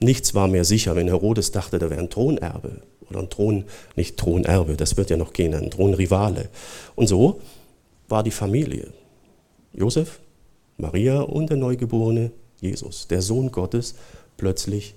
Nichts 0.00 0.34
war 0.34 0.48
mehr 0.48 0.64
sicher, 0.64 0.96
wenn 0.96 1.08
Herodes 1.08 1.52
dachte, 1.52 1.78
da 1.78 1.90
wäre 1.90 2.00
ein 2.00 2.08
Thronerbe 2.08 2.80
oder 3.10 3.20
ein 3.20 3.28
Thron, 3.28 3.64
nicht 3.94 4.16
Thronerbe, 4.16 4.76
das 4.76 4.96
wird 4.96 5.10
ja 5.10 5.18
noch 5.18 5.34
gehen, 5.34 5.54
ein 5.54 5.70
Thronrivale. 5.70 6.48
Und 6.94 7.08
so 7.08 7.42
war 8.08 8.22
die 8.22 8.30
Familie. 8.30 8.88
Josef, 9.74 10.20
Maria 10.78 11.20
und 11.20 11.50
der 11.50 11.58
Neugeborene 11.58 12.30
Jesus, 12.62 13.06
der 13.08 13.20
Sohn 13.20 13.50
Gottes, 13.52 13.96
plötzlich 14.38 14.94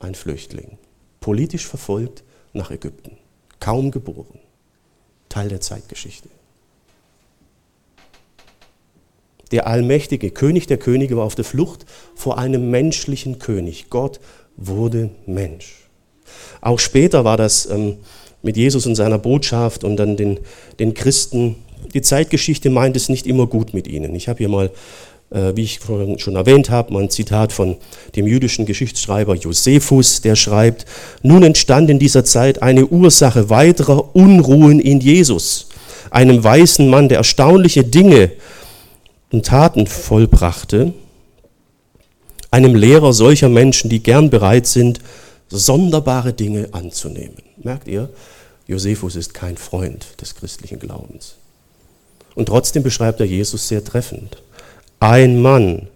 ein 0.00 0.16
Flüchtling, 0.16 0.78
politisch 1.26 1.66
verfolgt 1.66 2.22
nach 2.52 2.70
Ägypten, 2.70 3.16
kaum 3.58 3.90
geboren, 3.90 4.38
Teil 5.28 5.48
der 5.48 5.60
Zeitgeschichte. 5.60 6.28
Der 9.50 9.66
allmächtige 9.66 10.30
König 10.30 10.68
der 10.68 10.76
Könige 10.76 11.16
war 11.16 11.24
auf 11.24 11.34
der 11.34 11.44
Flucht 11.44 11.84
vor 12.14 12.38
einem 12.38 12.70
menschlichen 12.70 13.40
König. 13.40 13.90
Gott 13.90 14.20
wurde 14.56 15.10
Mensch. 15.26 15.88
Auch 16.60 16.78
später 16.78 17.24
war 17.24 17.36
das 17.36 17.66
ähm, 17.66 17.96
mit 18.42 18.56
Jesus 18.56 18.86
und 18.86 18.94
seiner 18.94 19.18
Botschaft 19.18 19.82
und 19.82 19.96
dann 19.96 20.16
den, 20.16 20.38
den 20.78 20.94
Christen. 20.94 21.56
Die 21.92 22.02
Zeitgeschichte 22.02 22.70
meint 22.70 22.94
es 22.94 23.08
nicht 23.08 23.26
immer 23.26 23.48
gut 23.48 23.74
mit 23.74 23.88
ihnen. 23.88 24.14
Ich 24.14 24.28
habe 24.28 24.38
hier 24.38 24.48
mal, 24.48 24.70
wie 25.30 25.62
ich 25.62 25.80
vorhin 25.80 26.18
schon 26.18 26.36
erwähnt 26.36 26.70
habe, 26.70 26.92
mal 26.92 27.02
ein 27.02 27.10
Zitat 27.10 27.52
von 27.52 27.76
dem 28.14 28.26
jüdischen 28.26 28.64
Geschichtsschreiber 28.64 29.34
Josephus, 29.34 30.20
der 30.20 30.36
schreibt, 30.36 30.86
nun 31.22 31.42
entstand 31.42 31.90
in 31.90 31.98
dieser 31.98 32.24
Zeit 32.24 32.62
eine 32.62 32.86
Ursache 32.86 33.50
weiterer 33.50 34.14
Unruhen 34.14 34.78
in 34.78 35.00
Jesus, 35.00 35.68
einem 36.10 36.42
weißen 36.42 36.88
Mann, 36.88 37.08
der 37.08 37.18
erstaunliche 37.18 37.82
Dinge 37.82 38.30
und 39.32 39.46
Taten 39.46 39.88
vollbrachte, 39.88 40.94
einem 42.52 42.76
Lehrer 42.76 43.12
solcher 43.12 43.48
Menschen, 43.48 43.90
die 43.90 44.02
gern 44.02 44.30
bereit 44.30 44.66
sind, 44.66 45.00
sonderbare 45.48 46.32
Dinge 46.32 46.68
anzunehmen. 46.72 47.36
Merkt 47.56 47.88
ihr, 47.88 48.08
Josephus 48.68 49.16
ist 49.16 49.34
kein 49.34 49.56
Freund 49.56 50.06
des 50.20 50.34
christlichen 50.34 50.78
Glaubens. 50.78 51.36
Und 52.34 52.46
trotzdem 52.46 52.82
beschreibt 52.82 53.20
er 53.20 53.26
Jesus 53.26 53.68
sehr 53.68 53.84
treffend. 53.84 54.42
Ein 55.00 55.42
Mann, 55.42 55.88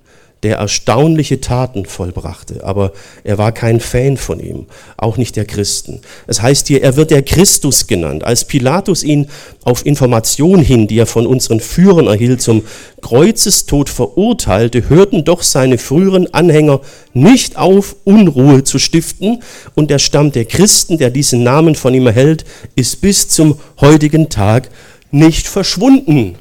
der 0.43 0.57
erstaunliche 0.57 1.41
Taten 1.41 1.85
vollbrachte, 1.85 2.65
aber 2.65 2.93
er 3.25 3.37
war 3.37 3.53
kein 3.53 3.79
Fan 3.79 4.17
von 4.17 4.41
ihm, 4.41 4.67
auch 4.97 5.17
nicht 5.17 5.37
der 5.37 5.45
Christen. 5.45 6.01
Es 6.27 6.41
heißt 6.41 6.69
hier, 6.69 6.83
er 6.83 6.97
wird 6.97 7.11
der 7.11 7.23
Christus 7.23 7.87
genannt. 7.87 8.25
Als 8.25 8.47
Pilatus 8.47 9.03
ihn 9.03 9.29
auf 9.65 9.85
Information 9.85 10.61
hin, 10.61 10.87
die 10.87 10.99
er 10.99 11.07
von 11.07 11.27
unseren 11.27 11.61
Führern 11.61 12.07
erhielt, 12.07 12.41
zum 12.41 12.63
Kreuzestod 13.03 13.91
verurteilte, 13.91 14.89
hörten 14.89 15.25
doch 15.25 15.43
seine 15.43 15.77
früheren 15.77 16.33
Anhänger 16.33 16.81
nicht 17.13 17.57
auf, 17.59 17.97
Unruhe 18.05 18.65
zu 18.65 18.79
stiften, 18.79 19.43
und 19.75 19.91
der 19.91 19.99
Stamm 19.99 20.33
der 20.33 20.47
Christen, 20.47 20.97
der 20.97 21.11
diesen 21.11 21.43
Namen 21.43 21.75
von 21.75 21.93
ihm 21.93 22.07
erhält, 22.07 22.45
ist 22.77 23.03
bis 23.03 23.29
zum 23.29 23.59
heutigen 23.81 24.31
Tag 24.31 24.71
nicht 25.11 25.49
verschwunden. 25.49 26.37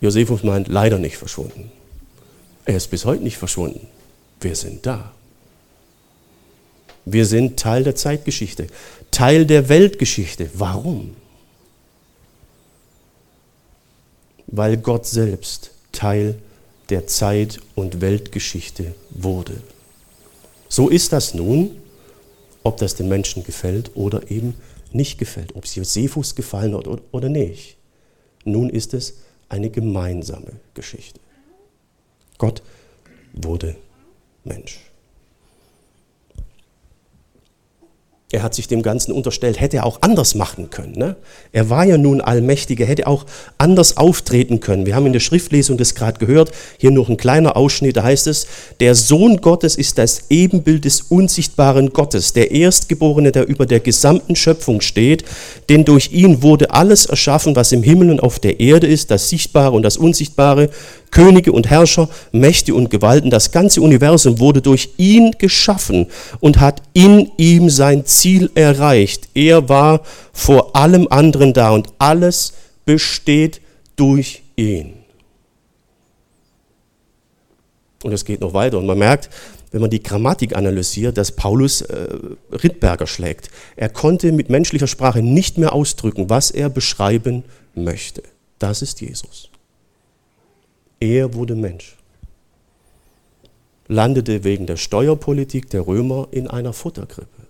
Josephus 0.00 0.42
meint 0.42 0.68
leider 0.68 0.98
nicht 0.98 1.16
verschwunden. 1.16 1.70
Er 2.64 2.76
ist 2.76 2.88
bis 2.88 3.04
heute 3.04 3.22
nicht 3.22 3.36
verschwunden. 3.36 3.86
Wir 4.40 4.56
sind 4.56 4.86
da. 4.86 5.12
Wir 7.04 7.26
sind 7.26 7.58
Teil 7.58 7.84
der 7.84 7.94
Zeitgeschichte, 7.94 8.66
Teil 9.10 9.46
der 9.46 9.68
Weltgeschichte. 9.68 10.50
Warum? 10.54 11.16
Weil 14.46 14.76
Gott 14.76 15.06
selbst 15.06 15.70
Teil 15.92 16.36
der 16.88 17.06
Zeit- 17.06 17.60
und 17.74 18.00
Weltgeschichte 18.00 18.94
wurde. 19.10 19.60
So 20.68 20.88
ist 20.88 21.12
das 21.12 21.34
nun, 21.34 21.76
ob 22.62 22.76
das 22.76 22.94
den 22.94 23.08
Menschen 23.08 23.44
gefällt 23.44 23.92
oder 23.94 24.30
eben 24.30 24.54
nicht 24.92 25.18
gefällt, 25.18 25.54
ob 25.56 25.64
es 25.64 25.74
Josephus 25.74 26.34
gefallen 26.34 26.76
hat 26.76 26.86
oder 27.12 27.28
nicht. 27.28 27.76
Nun 28.44 28.70
ist 28.70 28.94
es 28.94 29.14
eine 29.50 29.68
gemeinsame 29.68 30.52
Geschichte. 30.72 31.20
Gott 32.38 32.62
wurde 33.34 33.76
Mensch. 34.44 34.89
Er 38.32 38.44
hat 38.44 38.54
sich 38.54 38.68
dem 38.68 38.82
Ganzen 38.82 39.10
unterstellt, 39.10 39.60
hätte 39.60 39.78
er 39.78 39.86
auch 39.86 40.02
anders 40.02 40.36
machen 40.36 40.70
können. 40.70 40.92
Ne? 40.96 41.16
Er 41.50 41.68
war 41.68 41.84
ja 41.84 41.98
nun 41.98 42.20
allmächtig, 42.20 42.78
er 42.78 42.86
hätte 42.86 43.08
auch 43.08 43.26
anders 43.58 43.96
auftreten 43.96 44.60
können. 44.60 44.86
Wir 44.86 44.94
haben 44.94 45.06
in 45.06 45.12
der 45.12 45.18
Schriftlesung 45.18 45.76
das 45.76 45.96
gerade 45.96 46.24
gehört, 46.24 46.52
hier 46.78 46.92
noch 46.92 47.08
ein 47.08 47.16
kleiner 47.16 47.56
Ausschnitt, 47.56 47.96
da 47.96 48.04
heißt 48.04 48.28
es, 48.28 48.46
der 48.78 48.94
Sohn 48.94 49.38
Gottes 49.38 49.74
ist 49.74 49.98
das 49.98 50.26
Ebenbild 50.30 50.84
des 50.84 51.02
unsichtbaren 51.02 51.92
Gottes, 51.92 52.32
der 52.32 52.52
Erstgeborene, 52.52 53.32
der 53.32 53.48
über 53.48 53.66
der 53.66 53.80
gesamten 53.80 54.36
Schöpfung 54.36 54.80
steht, 54.80 55.24
denn 55.68 55.84
durch 55.84 56.12
ihn 56.12 56.40
wurde 56.42 56.70
alles 56.70 57.06
erschaffen, 57.06 57.56
was 57.56 57.72
im 57.72 57.82
Himmel 57.82 58.10
und 58.10 58.20
auf 58.20 58.38
der 58.38 58.60
Erde 58.60 58.86
ist, 58.86 59.10
das 59.10 59.28
Sichtbare 59.28 59.72
und 59.72 59.82
das 59.82 59.96
Unsichtbare, 59.96 60.70
Könige 61.10 61.52
und 61.52 61.68
Herrscher, 61.68 62.08
Mächte 62.32 62.74
und 62.74 62.90
Gewalten, 62.90 63.30
das 63.30 63.50
ganze 63.50 63.82
Universum 63.82 64.38
wurde 64.38 64.62
durch 64.62 64.90
ihn 64.96 65.32
geschaffen 65.38 66.06
und 66.40 66.60
hat 66.60 66.82
in 66.92 67.30
ihm 67.36 67.68
sein 67.68 68.04
Ziel 68.06 68.50
erreicht. 68.54 69.28
Er 69.34 69.68
war 69.68 70.02
vor 70.32 70.76
allem 70.76 71.08
anderen 71.10 71.52
da 71.52 71.70
und 71.70 71.88
alles 71.98 72.52
besteht 72.84 73.60
durch 73.96 74.42
ihn. 74.56 74.94
Und 78.02 78.12
es 78.12 78.24
geht 78.24 78.40
noch 78.40 78.54
weiter 78.54 78.78
und 78.78 78.86
man 78.86 78.98
merkt, 78.98 79.28
wenn 79.72 79.80
man 79.80 79.90
die 79.90 80.02
Grammatik 80.02 80.56
analysiert, 80.56 81.16
dass 81.16 81.32
Paulus 81.32 81.82
äh, 81.82 82.08
Rittberger 82.50 83.06
schlägt. 83.06 83.50
Er 83.76 83.88
konnte 83.88 84.32
mit 84.32 84.50
menschlicher 84.50 84.86
Sprache 84.86 85.22
nicht 85.22 85.58
mehr 85.58 85.72
ausdrücken, 85.72 86.28
was 86.28 86.50
er 86.50 86.70
beschreiben 86.70 87.44
möchte. 87.74 88.22
Das 88.58 88.82
ist 88.82 89.00
Jesus. 89.00 89.50
Er 91.00 91.32
wurde 91.32 91.54
Mensch, 91.54 91.96
landete 93.88 94.44
wegen 94.44 94.66
der 94.66 94.76
Steuerpolitik 94.76 95.70
der 95.70 95.86
Römer 95.86 96.28
in 96.30 96.46
einer 96.46 96.74
Futterkrippe, 96.74 97.42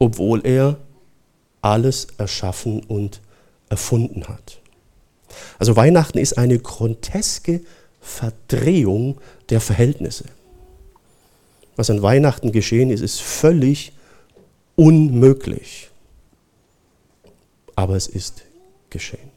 obwohl 0.00 0.44
er 0.44 0.78
alles 1.62 2.08
erschaffen 2.18 2.82
und 2.84 3.20
erfunden 3.68 4.26
hat. 4.26 4.60
Also 5.58 5.76
Weihnachten 5.76 6.18
ist 6.18 6.36
eine 6.36 6.58
groteske 6.58 7.60
Verdrehung 8.00 9.20
der 9.48 9.60
Verhältnisse. 9.60 10.24
Was 11.76 11.88
an 11.88 12.02
Weihnachten 12.02 12.50
geschehen 12.50 12.90
ist, 12.90 13.00
ist 13.00 13.20
völlig 13.20 13.92
unmöglich. 14.74 15.88
Aber 17.76 17.94
es 17.94 18.08
ist 18.08 18.42
geschehen. 18.90 19.29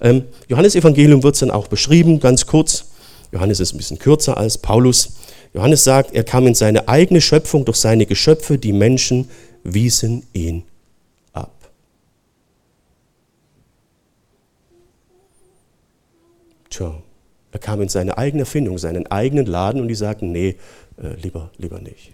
Ähm, 0.00 0.24
Johannes 0.48 0.74
Evangelium 0.74 1.22
wird 1.22 1.34
es 1.34 1.40
dann 1.40 1.50
auch 1.50 1.68
beschrieben, 1.68 2.20
ganz 2.20 2.46
kurz. 2.46 2.86
Johannes 3.32 3.60
ist 3.60 3.74
ein 3.74 3.76
bisschen 3.76 3.98
kürzer 3.98 4.36
als 4.36 4.58
Paulus. 4.58 5.14
Johannes 5.54 5.84
sagt, 5.84 6.14
er 6.14 6.24
kam 6.24 6.46
in 6.46 6.54
seine 6.54 6.88
eigene 6.88 7.20
Schöpfung, 7.20 7.64
durch 7.64 7.78
seine 7.78 8.06
Geschöpfe, 8.06 8.58
die 8.58 8.72
Menschen 8.72 9.28
wiesen 9.64 10.26
ihn 10.32 10.62
ab. 11.32 11.52
Tja, 16.70 16.94
er 17.52 17.58
kam 17.58 17.82
in 17.82 17.88
seine 17.88 18.16
eigene 18.16 18.42
Erfindung, 18.42 18.78
seinen 18.78 19.06
eigenen 19.08 19.46
Laden 19.46 19.80
und 19.80 19.88
die 19.88 19.94
sagten, 19.94 20.30
nee, 20.30 20.56
äh, 21.02 21.14
lieber, 21.20 21.50
lieber 21.58 21.80
nicht. 21.80 22.12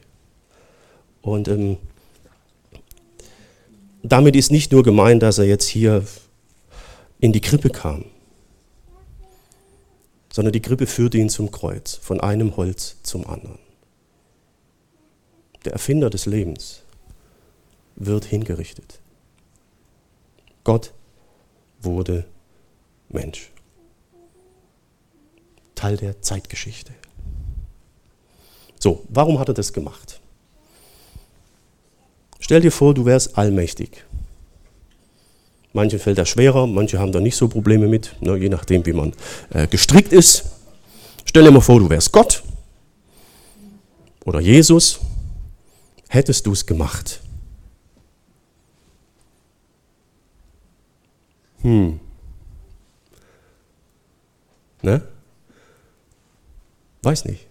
Und 1.20 1.48
ähm, 1.48 1.76
damit 4.02 4.36
ist 4.36 4.50
nicht 4.50 4.72
nur 4.72 4.82
gemeint, 4.82 5.22
dass 5.22 5.38
er 5.38 5.44
jetzt 5.44 5.66
hier 5.66 6.04
in 7.18 7.32
die 7.32 7.40
Krippe 7.40 7.70
kam, 7.70 8.04
sondern 10.32 10.52
die 10.52 10.60
Krippe 10.60 10.86
führte 10.86 11.18
ihn 11.18 11.30
zum 11.30 11.50
Kreuz, 11.50 11.94
von 11.94 12.20
einem 12.20 12.56
Holz 12.56 12.96
zum 13.02 13.26
anderen. 13.26 13.58
Der 15.64 15.72
Erfinder 15.72 16.10
des 16.10 16.26
Lebens 16.26 16.82
wird 17.96 18.24
hingerichtet. 18.24 19.00
Gott 20.62 20.92
wurde 21.80 22.26
Mensch. 23.08 23.50
Teil 25.74 25.96
der 25.96 26.20
Zeitgeschichte. 26.22 26.92
So, 28.78 29.04
warum 29.08 29.38
hat 29.38 29.48
er 29.48 29.54
das 29.54 29.72
gemacht? 29.72 30.20
Stell 32.38 32.60
dir 32.60 32.72
vor, 32.72 32.94
du 32.94 33.04
wärst 33.04 33.36
allmächtig. 33.38 34.04
Manchen 35.76 35.98
fällt 35.98 36.16
das 36.16 36.30
schwerer, 36.30 36.66
manche 36.66 36.98
haben 36.98 37.12
da 37.12 37.20
nicht 37.20 37.36
so 37.36 37.48
Probleme 37.48 37.86
mit, 37.86 38.16
ne, 38.22 38.34
je 38.36 38.48
nachdem, 38.48 38.86
wie 38.86 38.94
man 38.94 39.12
äh, 39.50 39.66
gestrickt 39.66 40.10
ist. 40.10 40.46
Stell 41.26 41.44
dir 41.44 41.50
mal 41.50 41.60
vor, 41.60 41.78
du 41.78 41.90
wärst 41.90 42.12
Gott 42.12 42.42
oder 44.24 44.40
Jesus. 44.40 45.00
Hättest 46.08 46.46
du 46.46 46.52
es 46.52 46.64
gemacht? 46.64 47.20
Hm. 51.60 52.00
Ne? 54.80 55.02
Weiß 57.02 57.26
nicht. 57.26 57.46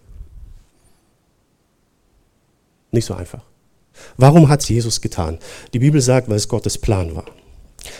Nicht 2.89 3.05
so 3.05 3.13
einfach. 3.13 3.43
Warum 4.17 4.49
hat 4.49 4.63
es 4.63 4.69
Jesus 4.69 4.99
getan? 4.99 5.37
Die 5.73 5.79
Bibel 5.79 6.01
sagt, 6.01 6.27
weil 6.27 6.37
es 6.37 6.47
Gottes 6.47 6.79
Plan 6.79 7.15
war. 7.15 7.25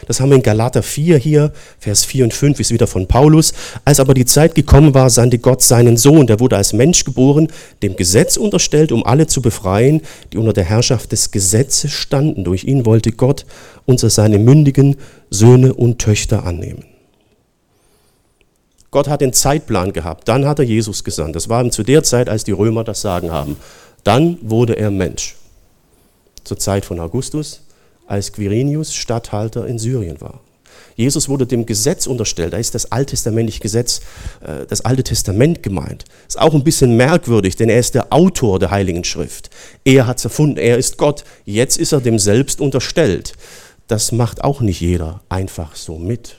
Das 0.08 0.20
haben 0.20 0.30
wir 0.30 0.36
in 0.36 0.44
Galater 0.44 0.84
4 0.84 1.18
hier, 1.18 1.52
Vers 1.80 2.06
4 2.06 2.26
und 2.26 2.34
5 2.34 2.60
ist 2.60 2.72
wieder 2.72 2.88
von 2.88 3.08
Paulus. 3.08 3.54
Als 3.84 4.00
aber 4.00 4.14
die 4.14 4.26
Zeit 4.26 4.56
gekommen 4.56 4.94
war, 4.94 5.10
sandte 5.10 5.40
Gott 5.40 5.62
seinen 5.62 5.98
Sohn, 5.98 6.28
der 6.28 6.40
wurde 6.40 6.58
als 6.58 6.74
Mensch 6.74 7.04
geboren, 7.04 7.50
dem 7.84 7.96
Gesetz 7.96 8.38
unterstellt, 8.38 8.92
um 8.92 9.06
alle 9.06 9.28
zu 9.28 9.42
befreien, 9.42 10.02
die 10.32 10.38
unter 10.38 10.54
der 10.54 10.66
Herrschaft 10.66 11.12
des 11.12 11.32
Gesetzes 11.32 11.92
standen. 11.92 12.44
Durch 12.44 12.64
ihn 12.64 12.86
wollte 12.86 13.12
Gott 13.12 13.46
uns 13.86 14.04
als 14.04 14.16
seine 14.16 14.40
mündigen 14.40 14.98
Söhne 15.30 15.74
und 15.74 16.00
Töchter 16.00 16.46
annehmen. 16.46 16.86
Gott 18.96 19.10
hat 19.10 19.20
den 19.20 19.34
Zeitplan 19.34 19.92
gehabt, 19.92 20.30
dann 20.30 20.46
hat 20.46 20.60
er 20.60 20.64
Jesus 20.64 21.04
gesandt. 21.04 21.36
Das 21.36 21.50
war 21.50 21.70
zu 21.70 21.84
der 21.84 22.04
Zeit, 22.04 22.30
als 22.30 22.46
die 22.46 22.54
Römer 22.54 22.86
das 22.86 23.02
Sagen 23.02 23.30
haben. 23.30 23.58
Dann 24.06 24.38
wurde 24.42 24.78
er 24.78 24.90
Mensch 24.90 25.36
zur 26.46 26.58
Zeit 26.58 26.86
von 26.86 27.02
Augustus, 27.02 27.65
als 28.08 28.34
Quirinius 28.34 28.94
Statthalter 28.94 29.66
in 29.68 29.80
Syrien 29.80 30.22
war. 30.22 30.42
Jesus 30.96 31.28
wurde 31.28 31.46
dem 31.46 31.66
Gesetz 31.66 32.08
unterstellt. 32.08 32.54
Da 32.54 32.58
ist 32.58 32.74
das 32.74 32.92
alttestamentliche 32.92 33.60
Gesetz, 33.60 34.02
äh, 34.42 34.66
das 34.66 34.82
Alte 34.82 35.04
Testament 35.04 35.62
gemeint. 35.62 36.06
Ist 36.28 36.40
auch 36.40 36.54
ein 36.54 36.64
bisschen 36.64 36.96
merkwürdig, 36.96 37.56
denn 37.56 37.70
er 37.70 37.80
ist 37.80 37.96
der 37.96 38.14
Autor 38.14 38.60
der 38.60 38.72
Heiligen 38.72 39.04
Schrift. 39.04 39.50
Er 39.84 40.08
hat 40.08 40.20
es 40.20 40.26
erfunden, 40.26 40.58
er 40.58 40.78
ist 40.78 40.98
Gott. 40.98 41.26
Jetzt 41.44 41.78
ist 41.78 41.92
er 41.92 42.02
dem 42.02 42.18
selbst 42.18 42.62
unterstellt. 42.62 43.34
Das 43.88 44.12
macht 44.12 44.44
auch 44.44 44.62
nicht 44.62 44.80
jeder 44.80 45.22
einfach 45.30 45.76
so 45.76 45.98
mit. 45.98 46.38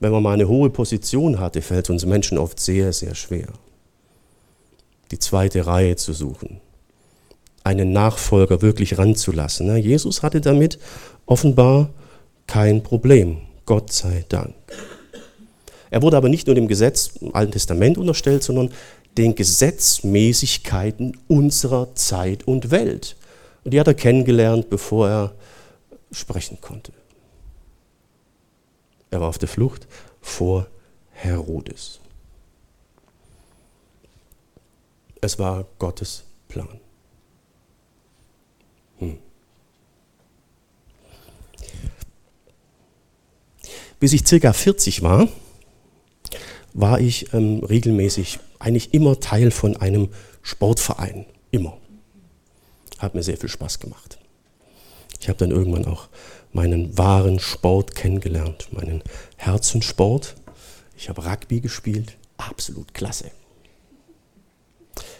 Wenn 0.00 0.10
man 0.10 0.22
mal 0.22 0.34
eine 0.34 0.48
hohe 0.48 0.70
Position 0.70 1.38
hatte, 1.38 1.62
fällt 1.62 1.86
es 1.86 1.90
uns 1.90 2.06
Menschen 2.06 2.36
oft 2.38 2.58
sehr, 2.58 2.92
sehr 2.92 3.14
schwer, 3.14 3.48
die 5.10 5.18
zweite 5.18 5.66
Reihe 5.66 5.96
zu 5.96 6.12
suchen 6.12 6.60
einen 7.64 7.92
Nachfolger 7.92 8.62
wirklich 8.62 8.98
ranzulassen. 8.98 9.66
Ne? 9.66 9.78
Jesus 9.78 10.22
hatte 10.22 10.40
damit 10.40 10.78
offenbar 11.26 11.90
kein 12.46 12.82
Problem, 12.82 13.38
Gott 13.64 13.90
sei 13.92 14.24
Dank. 14.28 14.54
Er 15.90 16.02
wurde 16.02 16.16
aber 16.16 16.28
nicht 16.28 16.46
nur 16.46 16.54
dem 16.54 16.68
Gesetz 16.68 17.12
im 17.20 17.34
Alten 17.34 17.52
Testament 17.52 17.96
unterstellt, 17.98 18.42
sondern 18.42 18.70
den 19.16 19.34
Gesetzmäßigkeiten 19.34 21.16
unserer 21.28 21.94
Zeit 21.94 22.46
und 22.46 22.70
Welt. 22.70 23.16
Und 23.64 23.72
die 23.72 23.80
hat 23.80 23.86
er 23.86 23.94
kennengelernt, 23.94 24.68
bevor 24.68 25.08
er 25.08 25.34
sprechen 26.12 26.60
konnte. 26.60 26.92
Er 29.10 29.20
war 29.20 29.28
auf 29.28 29.38
der 29.38 29.48
Flucht 29.48 29.86
vor 30.20 30.66
Herodes. 31.12 32.00
Es 35.20 35.38
war 35.38 35.64
Gottes 35.78 36.24
Plan. 36.48 36.80
Bis 44.04 44.12
ich 44.12 44.26
circa 44.26 44.52
40 44.52 45.00
war, 45.00 45.28
war 46.74 47.00
ich 47.00 47.32
ähm, 47.32 47.64
regelmäßig 47.64 48.38
eigentlich 48.58 48.92
immer 48.92 49.18
Teil 49.18 49.50
von 49.50 49.78
einem 49.78 50.10
Sportverein. 50.42 51.24
Immer. 51.50 51.78
Hat 52.98 53.14
mir 53.14 53.22
sehr 53.22 53.38
viel 53.38 53.48
Spaß 53.48 53.80
gemacht. 53.80 54.18
Ich 55.22 55.30
habe 55.30 55.38
dann 55.38 55.50
irgendwann 55.50 55.86
auch 55.86 56.08
meinen 56.52 56.98
wahren 56.98 57.40
Sport 57.40 57.94
kennengelernt, 57.94 58.68
meinen 58.72 59.02
Herzensport. 59.38 60.34
Ich 60.98 61.08
habe 61.08 61.24
Rugby 61.24 61.62
gespielt, 61.62 62.18
absolut 62.36 62.92
klasse. 62.92 63.30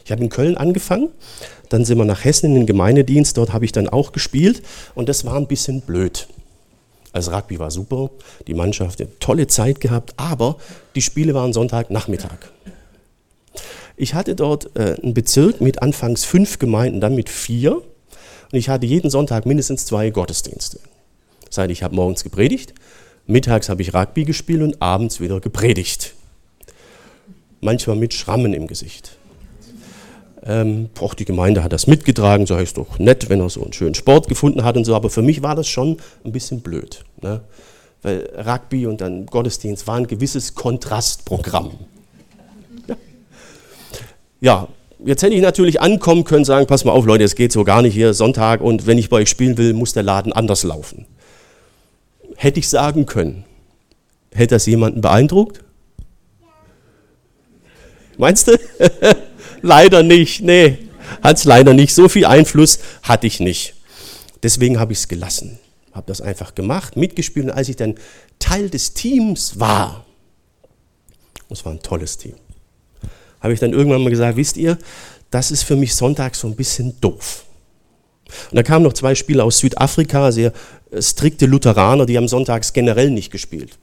Ich 0.04 0.12
habe 0.12 0.22
in 0.22 0.28
Köln 0.28 0.58
angefangen, 0.58 1.08
dann 1.70 1.86
sind 1.86 1.96
wir 1.96 2.04
nach 2.04 2.22
Hessen 2.22 2.50
in 2.50 2.54
den 2.54 2.66
Gemeindedienst, 2.66 3.38
dort 3.38 3.54
habe 3.54 3.64
ich 3.64 3.72
dann 3.72 3.88
auch 3.88 4.12
gespielt 4.12 4.62
und 4.94 5.08
das 5.08 5.24
war 5.24 5.36
ein 5.36 5.48
bisschen 5.48 5.80
blöd. 5.80 6.28
Also 7.14 7.30
Rugby 7.30 7.60
war 7.60 7.70
super, 7.70 8.10
die 8.48 8.54
Mannschaft 8.54 8.98
hat 8.98 9.06
eine 9.06 9.18
tolle 9.20 9.46
Zeit 9.46 9.78
gehabt, 9.78 10.14
aber 10.16 10.56
die 10.96 11.00
Spiele 11.00 11.32
waren 11.32 11.52
Sonntagnachmittag. 11.52 12.38
Ich 13.96 14.14
hatte 14.14 14.34
dort 14.34 14.76
äh, 14.76 14.96
einen 15.00 15.14
Bezirk 15.14 15.60
mit 15.60 15.80
anfangs 15.80 16.24
fünf 16.24 16.58
Gemeinden, 16.58 17.00
dann 17.00 17.14
mit 17.14 17.28
vier 17.28 17.76
und 17.76 18.58
ich 18.58 18.68
hatte 18.68 18.86
jeden 18.86 19.10
Sonntag 19.10 19.46
mindestens 19.46 19.86
zwei 19.86 20.10
Gottesdienste. 20.10 20.80
Das 21.46 21.58
heißt, 21.58 21.70
ich 21.70 21.84
habe 21.84 21.94
morgens 21.94 22.24
gepredigt, 22.24 22.74
mittags 23.28 23.68
habe 23.68 23.82
ich 23.82 23.94
Rugby 23.94 24.24
gespielt 24.24 24.62
und 24.62 24.82
abends 24.82 25.20
wieder 25.20 25.38
gepredigt. 25.38 26.14
Manchmal 27.60 27.94
mit 27.94 28.12
Schrammen 28.12 28.54
im 28.54 28.66
Gesicht. 28.66 29.16
Ähm, 30.46 30.90
auch 31.00 31.14
die 31.14 31.24
Gemeinde 31.24 31.64
hat 31.64 31.72
das 31.72 31.86
mitgetragen, 31.86 32.46
so 32.46 32.56
heißt 32.56 32.76
doch 32.76 32.98
nett, 32.98 33.30
wenn 33.30 33.40
er 33.40 33.48
so 33.48 33.62
einen 33.62 33.72
schönen 33.72 33.94
Sport 33.94 34.28
gefunden 34.28 34.62
hat 34.62 34.76
und 34.76 34.84
so, 34.84 34.94
aber 34.94 35.08
für 35.08 35.22
mich 35.22 35.42
war 35.42 35.54
das 35.54 35.66
schon 35.68 35.96
ein 36.22 36.32
bisschen 36.32 36.60
blöd. 36.60 37.02
Ne? 37.22 37.40
Weil 38.02 38.28
Rugby 38.46 38.86
und 38.86 39.00
dann 39.00 39.24
Gottesdienst 39.24 39.86
war 39.86 39.96
ein 39.96 40.06
gewisses 40.06 40.54
Kontrastprogramm. 40.54 41.70
Ja. 42.86 42.96
ja, 44.40 44.68
jetzt 45.02 45.22
hätte 45.22 45.34
ich 45.34 45.40
natürlich 45.40 45.80
ankommen 45.80 46.24
können, 46.24 46.44
sagen, 46.44 46.66
pass 46.66 46.84
mal 46.84 46.92
auf 46.92 47.06
Leute, 47.06 47.24
es 47.24 47.36
geht 47.36 47.50
so 47.50 47.64
gar 47.64 47.80
nicht 47.80 47.94
hier 47.94 48.12
Sonntag 48.12 48.60
und 48.60 48.86
wenn 48.86 48.98
ich 48.98 49.08
bei 49.08 49.18
euch 49.18 49.30
spielen 49.30 49.56
will, 49.56 49.72
muss 49.72 49.94
der 49.94 50.02
Laden 50.02 50.34
anders 50.34 50.62
laufen. 50.62 51.06
Hätte 52.36 52.60
ich 52.60 52.68
sagen 52.68 53.06
können. 53.06 53.44
Hätte 54.34 54.56
das 54.56 54.66
jemanden 54.66 55.00
beeindruckt? 55.00 55.60
Meinst 58.18 58.48
du? 58.48 58.58
leider 59.64 60.02
nicht. 60.02 60.42
Nee, 60.42 60.78
hat 61.22 61.38
es 61.38 61.44
leider 61.44 61.74
nicht. 61.74 61.94
So 61.94 62.08
viel 62.08 62.26
Einfluss 62.26 62.78
hatte 63.02 63.26
ich 63.26 63.40
nicht. 63.40 63.74
Deswegen 64.42 64.78
habe 64.78 64.92
ich 64.92 64.98
es 64.98 65.08
gelassen. 65.08 65.58
Habe 65.92 66.06
das 66.06 66.20
einfach 66.20 66.54
gemacht, 66.54 66.96
mitgespielt. 66.96 67.46
Und 67.46 67.52
als 67.52 67.68
ich 67.68 67.76
dann 67.76 67.94
Teil 68.38 68.68
des 68.68 68.94
Teams 68.94 69.58
war, 69.58 70.04
es 71.48 71.64
war 71.64 71.72
ein 71.72 71.82
tolles 71.82 72.18
Team, 72.18 72.34
habe 73.40 73.52
ich 73.52 73.60
dann 73.60 73.72
irgendwann 73.72 74.02
mal 74.02 74.10
gesagt, 74.10 74.36
wisst 74.36 74.56
ihr, 74.56 74.78
das 75.30 75.50
ist 75.50 75.62
für 75.62 75.76
mich 75.76 75.94
Sonntag 75.94 76.34
so 76.34 76.46
ein 76.46 76.56
bisschen 76.56 77.00
doof. 77.00 77.44
Und 78.50 78.56
da 78.56 78.62
kamen 78.62 78.84
noch 78.84 78.92
zwei 78.92 79.14
Spieler 79.14 79.44
aus 79.44 79.58
Südafrika, 79.58 80.32
sehr 80.32 80.52
strikte 80.98 81.46
Lutheraner, 81.46 82.06
die 82.06 82.16
haben 82.16 82.28
sonntags 82.28 82.72
generell 82.72 83.10
nicht 83.10 83.30
gespielt. 83.30 83.78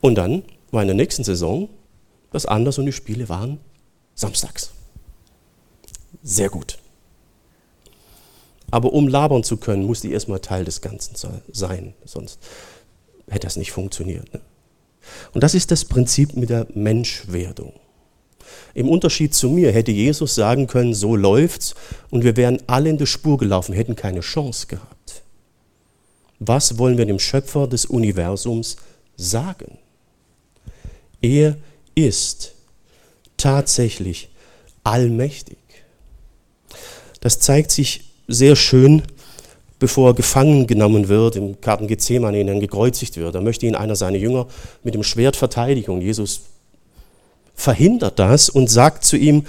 Und 0.00 0.16
dann 0.16 0.42
war 0.70 0.82
in 0.82 0.88
der 0.88 0.96
nächsten 0.96 1.24
Saison 1.24 1.68
das 2.32 2.44
anders 2.46 2.78
und 2.78 2.86
die 2.86 2.92
Spiele 2.92 3.28
waren 3.28 3.58
samstags. 4.16 4.70
Sehr 6.24 6.48
gut. 6.48 6.78
Aber 8.72 8.92
um 8.92 9.06
labern 9.06 9.44
zu 9.44 9.58
können, 9.58 9.84
muss 9.84 10.00
die 10.00 10.10
erstmal 10.10 10.40
Teil 10.40 10.64
des 10.64 10.80
Ganzen 10.80 11.14
sein, 11.52 11.94
sonst 12.04 12.40
hätte 13.28 13.46
das 13.46 13.56
nicht 13.56 13.70
funktioniert. 13.70 14.32
Ne? 14.34 14.40
Und 15.32 15.44
das 15.44 15.54
ist 15.54 15.70
das 15.70 15.84
Prinzip 15.84 16.34
mit 16.34 16.50
der 16.50 16.66
Menschwerdung. 16.74 17.72
Im 18.74 18.88
Unterschied 18.88 19.34
zu 19.34 19.48
mir 19.48 19.70
hätte 19.72 19.92
Jesus 19.92 20.34
sagen 20.34 20.66
können, 20.66 20.94
so 20.94 21.14
läuft's 21.14 21.74
und 22.10 22.24
wir 22.24 22.36
wären 22.36 22.60
alle 22.66 22.90
in 22.90 22.98
der 22.98 23.06
Spur 23.06 23.38
gelaufen, 23.38 23.72
hätten 23.72 23.96
keine 23.96 24.20
Chance 24.20 24.66
gehabt. 24.66 25.22
Was 26.38 26.76
wollen 26.78 26.98
wir 26.98 27.06
dem 27.06 27.18
Schöpfer 27.18 27.66
des 27.66 27.86
Universums 27.86 28.76
sagen? 29.16 29.78
Er 31.22 31.56
ist 31.94 32.55
tatsächlich 33.36 34.28
allmächtig. 34.84 35.58
Das 37.20 37.40
zeigt 37.40 37.70
sich 37.70 38.04
sehr 38.28 38.56
schön 38.56 39.02
bevor 39.78 40.10
er 40.10 40.14
gefangen 40.14 40.66
genommen 40.66 41.08
wird, 41.08 41.36
im 41.36 41.60
Garten 41.60 41.86
Gethsemane, 41.86 42.44
dann 42.44 42.60
gekreuzigt 42.60 43.16
wird. 43.16 43.34
Da 43.34 43.40
möchte 43.40 43.66
ihn 43.66 43.74
einer 43.74 43.96
seiner 43.96 44.16
Jünger 44.16 44.46
mit 44.82 44.94
dem 44.94 45.02
Schwert 45.02 45.36
verteidigen. 45.36 45.92
Und 45.92 46.02
Jesus 46.02 46.42
verhindert 47.54 48.18
das 48.18 48.48
und 48.48 48.68
sagt 48.70 49.04
zu 49.04 49.16
ihm, 49.16 49.44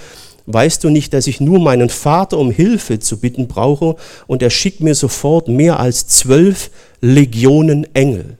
weißt 0.46 0.84
du 0.84 0.90
nicht, 0.90 1.12
dass 1.12 1.26
ich 1.26 1.40
nur 1.40 1.60
meinen 1.60 1.90
Vater 1.90 2.38
um 2.38 2.50
Hilfe 2.50 2.98
zu 2.98 3.18
bitten 3.18 3.48
brauche 3.48 3.96
und 4.26 4.42
er 4.42 4.50
schickt 4.50 4.80
mir 4.80 4.94
sofort 4.94 5.48
mehr 5.48 5.78
als 5.78 6.06
zwölf 6.06 6.70
Legionen 7.00 7.86
Engel. 7.94 8.38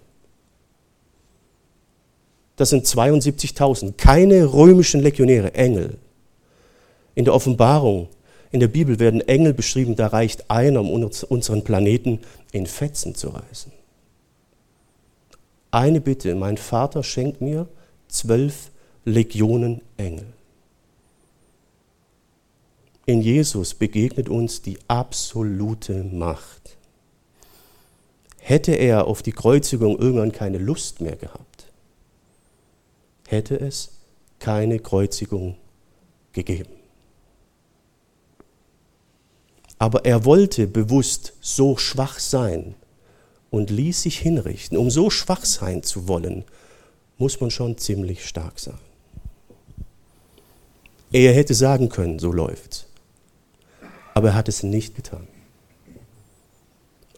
Das 2.59 2.71
sind 2.71 2.85
72.000, 2.85 3.93
keine 3.97 4.53
römischen 4.53 5.01
Legionäre, 5.01 5.55
Engel. 5.55 5.97
In 7.15 7.25
der 7.25 7.33
Offenbarung 7.33 8.09
in 8.51 8.61
der 8.61 8.69
Bibel 8.69 8.99
werden 8.99 9.21
Engel 9.21 9.55
beschrieben, 9.55 9.95
da 9.95 10.09
reicht 10.09 10.51
einer, 10.51 10.81
um 10.81 10.91
unseren 10.91 11.63
Planeten 11.63 12.21
in 12.53 12.67
Fetzen 12.67 13.15
zu 13.15 13.29
reißen. 13.29 13.73
Eine 15.71 16.01
Bitte, 16.01 16.35
mein 16.35 16.57
Vater 16.57 17.03
schenkt 17.03 17.41
mir 17.41 17.69
zwölf 18.09 18.71
Legionen 19.05 19.83
Engel. 19.97 20.27
In 23.07 23.21
Jesus 23.21 23.75
begegnet 23.75 24.29
uns 24.29 24.63
die 24.63 24.79
absolute 24.89 26.05
Macht. 26.05 26.77
Hätte 28.39 28.73
er 28.73 29.07
auf 29.07 29.23
die 29.23 29.33
Kreuzigung 29.33 29.99
irgendwann 29.99 30.33
keine 30.33 30.59
Lust 30.59 31.01
mehr 31.01 31.17
gehabt, 31.17 31.48
hätte 33.29 33.61
es 33.61 33.91
keine 34.39 34.79
Kreuzigung 34.79 35.57
gegeben. 36.33 36.73
Aber 39.79 40.05
er 40.05 40.25
wollte 40.25 40.67
bewusst 40.67 41.35
so 41.41 41.77
schwach 41.77 42.19
sein 42.19 42.75
und 43.51 43.71
ließ 43.71 44.03
sich 44.03 44.19
hinrichten. 44.19 44.77
Um 44.77 44.91
so 44.91 45.11
schwach 45.11 45.45
sein 45.45 45.83
zu 45.83 46.09
wollen, 46.09 46.45
muss 47.17 47.41
man 47.41 47.51
schon 47.51 47.79
ziemlich 47.79 48.27
stark 48.27 48.59
sein. 48.59 48.79
Er 51.13 51.33
hätte 51.33 51.55
sagen 51.55 51.89
können, 51.89 52.19
so 52.19 52.33
läuft's. 52.33 52.87
Aber 54.15 54.29
er 54.29 54.35
hat 54.35 54.49
es 54.49 54.63
nicht 54.63 54.97
getan. 54.97 55.29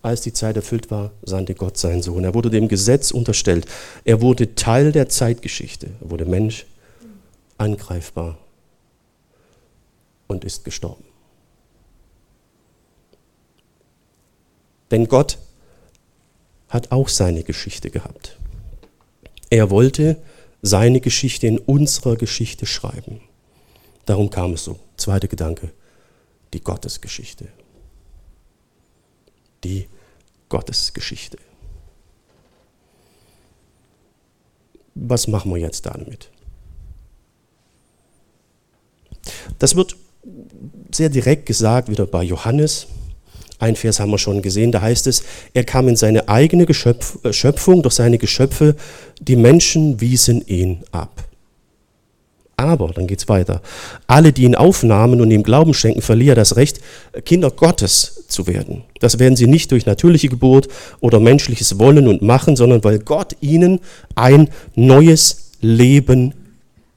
Als 0.03 0.23
die 0.23 0.33
Zeit 0.33 0.57
erfüllt 0.57 0.91
war, 0.91 1.13
sandte 1.23 1.55
Gott 1.55 1.77
seinen 1.77 2.03
Sohn. 2.03 2.25
Er 2.25 2.35
wurde 2.35 2.49
dem 2.49 2.69
Gesetz 2.69 3.11
unterstellt. 3.11 3.67
Er 4.05 4.23
wurde 4.23 4.55
Teil 4.55 4.93
der 4.93 5.09
Zeitgeschichte. 5.09 5.91
Er 6.01 6.11
wurde 6.11 6.25
Mensch, 6.25 6.67
angreifbar 7.59 8.39
und 10.27 10.45
ist 10.45 10.65
gestorben. 10.65 11.05
Denn 14.91 15.07
Gott 15.07 15.39
hat 16.69 16.91
auch 16.91 17.09
seine 17.09 17.43
Geschichte 17.43 17.91
gehabt. 17.91 18.39
Er 19.51 19.71
wollte 19.71 20.17
seine 20.63 21.01
Geschichte 21.01 21.47
in 21.47 21.59
unserer 21.59 22.17
Geschichte 22.17 22.65
schreiben. 22.65 23.21
Darum 24.07 24.31
kam 24.31 24.55
es 24.55 24.65
so. 24.65 24.79
Zweiter 24.97 25.29
Gedanke, 25.29 25.71
die 26.53 26.61
Gottesgeschichte. 26.61 27.49
Die 29.65 29.89
Gottesgeschichte. 30.49 31.39
Was 34.95 35.29
machen 35.29 35.53
wir 35.53 35.61
jetzt 35.61 35.87
damit? 35.87 36.31
Das 39.59 39.77
wird 39.77 39.97
sehr 40.93 41.09
direkt 41.09 41.47
gesagt, 41.47 41.89
wieder 41.89 42.07
bei 42.07 42.23
Johannes. 42.23 42.87
Ein 43.59 43.77
Vers 43.77 44.01
haben 44.01 44.11
wir 44.11 44.19
schon 44.19 44.41
gesehen, 44.41 44.73
da 44.73 44.81
heißt 44.81 45.07
es, 45.07 45.23
er 45.53 45.65
kam 45.65 45.89
in 45.89 45.97
seine 45.97 46.29
eigene 46.29 46.65
Geschöpf, 46.65 47.23
äh, 47.25 47.33
Schöpfung, 47.33 47.83
durch 47.83 47.95
seine 47.95 48.17
Geschöpfe, 48.17 48.75
die 49.21 49.37
Menschen 49.37 50.01
wiesen 50.01 50.47
ihn 50.47 50.83
ab. 50.93 51.30
Aber, 52.61 52.89
dann 52.89 53.07
geht 53.07 53.21
es 53.21 53.29
weiter, 53.29 53.63
alle, 54.07 54.35
die 54.35 54.43
ihn 54.43 54.55
aufnahmen 54.55 55.23
und 55.23 55.31
ihm 55.31 55.43
Glauben 55.43 55.73
schenken, 55.73 56.03
verlieren 56.03 56.37
das 56.37 56.57
Recht, 56.57 56.79
Kinder 57.25 57.51
Gottes 57.51 58.27
zu 58.29 58.47
werden. 58.47 58.83
Das 58.99 59.19
werden 59.19 59.35
sie 59.35 59.47
nicht 59.47 59.73
durch 59.73 59.87
natürliche 59.87 60.29
Geburt 60.29 60.69
oder 61.01 61.21
menschliches 61.21 61.79
Wollen 61.79 62.07
und 62.07 62.21
Machen, 62.21 62.57
sondern 62.57 62.85
weil 62.85 62.99
Gott 62.99 63.35
ihnen 63.41 63.81
ein 64.15 64.51
neues 64.75 65.53
Leben 65.63 66.35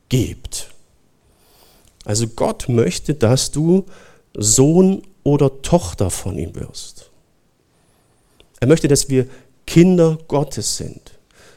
gibt. 0.09 0.67
Also 2.03 2.27
Gott 2.27 2.67
möchte, 2.67 3.13
dass 3.13 3.51
du 3.51 3.85
Sohn 4.33 5.03
oder 5.23 5.61
Tochter 5.61 6.09
von 6.09 6.37
ihm 6.37 6.53
wirst. 6.55 7.09
Er 8.59 8.67
möchte, 8.67 8.89
dass 8.89 9.07
wir 9.07 9.27
Kinder 9.65 10.17
Gottes 10.27 10.75
sind. 10.75 11.13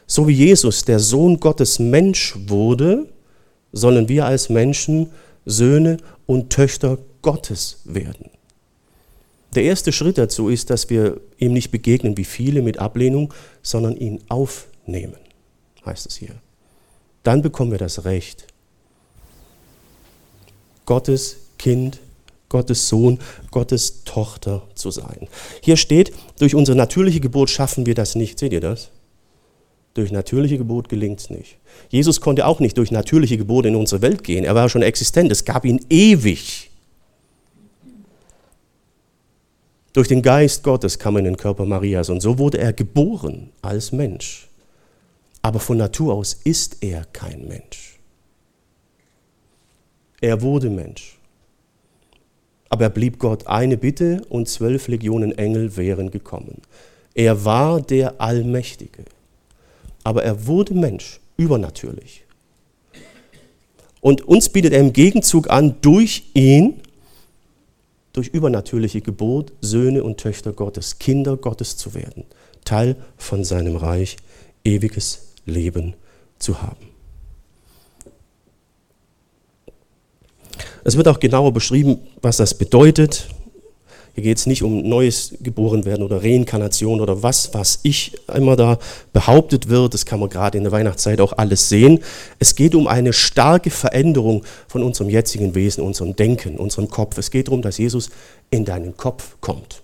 So 0.07 0.29
wie 0.29 0.35
Jesus, 0.35 0.85
der 0.85 1.01
Sohn 1.01 1.40
Gottes, 1.40 1.81
Mensch 1.81 2.37
wurde, 2.47 3.09
sollen 3.77 4.09
wir 4.09 4.27
als 4.27 4.49
Menschen 4.49 5.11
Söhne 5.45 5.99
und 6.27 6.51
Töchter 6.51 6.99
Gottes 7.23 7.81
werden. 7.85 8.31
Der 9.55 9.65
erste 9.65 9.93
Schritt 9.93 10.19
dazu 10.19 10.49
ist, 10.49 10.71
dass 10.71 10.91
wir 10.91 11.21
ihm 11.39 11.53
nicht 11.53 11.71
begegnen 11.71 12.17
wie 12.17 12.25
viele 12.25 12.62
mit 12.62 12.79
Ablehnung, 12.79 13.33
sondern 13.62 13.97
ihn 13.97 14.21
aufnehmen, 14.29 15.17
heißt 15.85 16.07
es 16.07 16.17
hier. 16.17 16.35
Dann 17.23 17.43
bekommen 17.43 17.71
wir 17.71 17.79
das 17.79 18.05
Recht, 18.05 18.47
Gottes 20.85 21.37
Kind 21.59 22.01
Gottes 22.49 22.89
Sohn, 22.89 23.19
Gottes 23.51 24.05
Tochter 24.05 24.62
zu 24.75 24.91
sein. 24.91 25.29
Hier 25.61 25.77
steht, 25.77 26.12
durch 26.39 26.55
unsere 26.55 26.77
natürliche 26.77 27.21
Geburt 27.21 27.51
schaffen 27.51 27.87
wir 27.87 27.95
das 27.95 28.15
nicht. 28.15 28.39
Seht 28.39 28.53
ihr 28.53 28.61
das? 28.61 28.91
Durch 29.97 30.13
natürliche 30.13 30.59
Geburt 30.59 30.91
gelingt 30.91 31.21
es 31.21 31.31
nicht. 31.31 31.57
Jesus 31.89 32.21
konnte 32.21 32.47
auch 32.47 32.61
nicht 32.61 32.77
durch 32.77 32.91
natürliche 32.91 33.39
Geburt 33.39 33.65
in 33.65 33.77
unsere 33.77 34.03
Welt 34.03 34.23
gehen. 34.23 34.45
Er 34.45 34.55
war 34.55 34.69
schon 34.69 34.83
existent. 34.83 35.33
Es 35.33 35.47
gab 35.47 35.65
ihn 35.65 35.81
ewig. 35.89 36.71
Durch 39.95 40.07
den 40.07 40.21
Geist 40.21 40.63
Gottes 40.63 40.99
kam 40.99 41.17
er 41.17 41.21
in 41.21 41.25
den 41.25 41.37
Körper 41.39 41.65
Marias 41.65 42.11
und 42.11 42.21
so 42.21 42.39
wurde 42.39 42.59
er 42.59 42.75
geboren 42.75 43.49
als 43.63 43.91
Mensch. 43.91 44.49
Aber 45.41 45.61
von 45.61 45.79
Natur 45.79 46.13
aus 46.13 46.35
ist 46.45 46.77
er 46.83 47.07
kein 47.07 47.49
Mensch. 47.49 47.99
Er 50.21 50.43
wurde 50.43 50.69
Mensch. 50.69 51.19
Aber 52.69 52.85
er 52.85 52.91
blieb 52.91 53.19
Gott 53.19 53.47
eine 53.47 53.79
Bitte 53.79 54.21
und 54.29 54.47
zwölf 54.47 54.89
Legionen 54.89 55.33
Engel 55.39 55.75
wären 55.79 56.11
gekommen. 56.11 56.61
Er 57.15 57.47
war 57.47 57.81
der 57.81 58.21
Allmächtige. 58.21 59.07
Aber 60.07 60.23
er 60.23 60.47
wurde 60.47 60.73
Mensch, 60.73 61.19
übernatürlich. 61.37 62.23
Und 64.01 64.23
uns 64.23 64.49
bietet 64.49 64.73
er 64.73 64.79
im 64.79 64.92
Gegenzug 64.92 65.51
an, 65.51 65.81
durch 65.81 66.27
ihn, 66.33 66.81
durch 68.12 68.29
übernatürliche 68.29 69.01
Geburt, 69.01 69.53
Söhne 69.61 70.05
und 70.05 70.19
Töchter 70.19 70.53
Gottes, 70.53 71.01
Kinder 71.01 71.37
Gottes 71.37 71.77
zu 71.77 71.95
werden, 71.95 72.23
Teil 72.64 72.95
von 73.16 73.42
seinem 73.42 73.75
Reich, 73.75 74.16
ewiges 74.62 75.33
Leben 75.45 75.95
zu 76.38 76.62
haben. 76.62 76.87
Es 80.85 80.97
wird 80.97 81.09
auch 81.09 81.19
genauer 81.19 81.53
beschrieben, 81.53 81.99
was 82.23 82.37
das 82.37 82.57
bedeutet. 82.57 83.27
Hier 84.17 84.23
geht 84.23 84.39
es 84.39 84.47
nicht 84.47 84.63
um 84.63 84.89
neues 84.89 85.35
Geborenwerden 85.43 86.03
oder 86.03 86.23
Reinkarnation 86.23 87.03
oder 87.03 87.23
was, 87.23 87.53
was 87.53 87.81
ich 87.83 88.13
immer 88.35 88.57
da 88.57 88.79
behauptet 89.13 89.69
wird. 89.69 89.93
Das 89.93 90.07
kann 90.07 90.21
man 90.21 90.31
gerade 90.31 90.57
in 90.57 90.65
der 90.65 90.73
Weihnachtszeit 90.73 91.21
auch 91.21 91.35
alles 91.35 91.69
sehen. 91.69 92.01
Es 92.39 92.55
geht 92.55 92.75
um 92.75 92.87
eine 92.87 93.13
starke 93.13 93.69
Veränderung 93.69 94.43
von 94.69 94.83
unserem 94.83 95.11
jetzigen 95.11 95.55
Wesen, 95.55 95.85
unserem 95.85 96.17
Denken, 96.17 96.57
unserem 96.57 96.89
Kopf. 96.89 97.19
Es 97.19 97.31
geht 97.31 97.49
darum, 97.49 97.61
dass 97.61 97.77
Jesus 97.77 98.09
in 98.49 98.65
deinen 98.65 98.97
Kopf 98.97 99.37
kommt. 99.43 99.83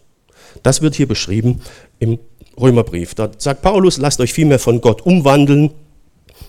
Das 0.63 0.81
wird 0.81 0.95
hier 0.95 1.07
beschrieben 1.07 1.61
im 1.99 2.19
Römerbrief. 2.59 3.15
Da 3.15 3.31
sagt 3.37 3.61
Paulus, 3.61 3.99
lasst 3.99 4.19
euch 4.19 4.33
vielmehr 4.33 4.59
von 4.59 4.81
Gott 4.81 5.03
umwandeln. 5.03 5.73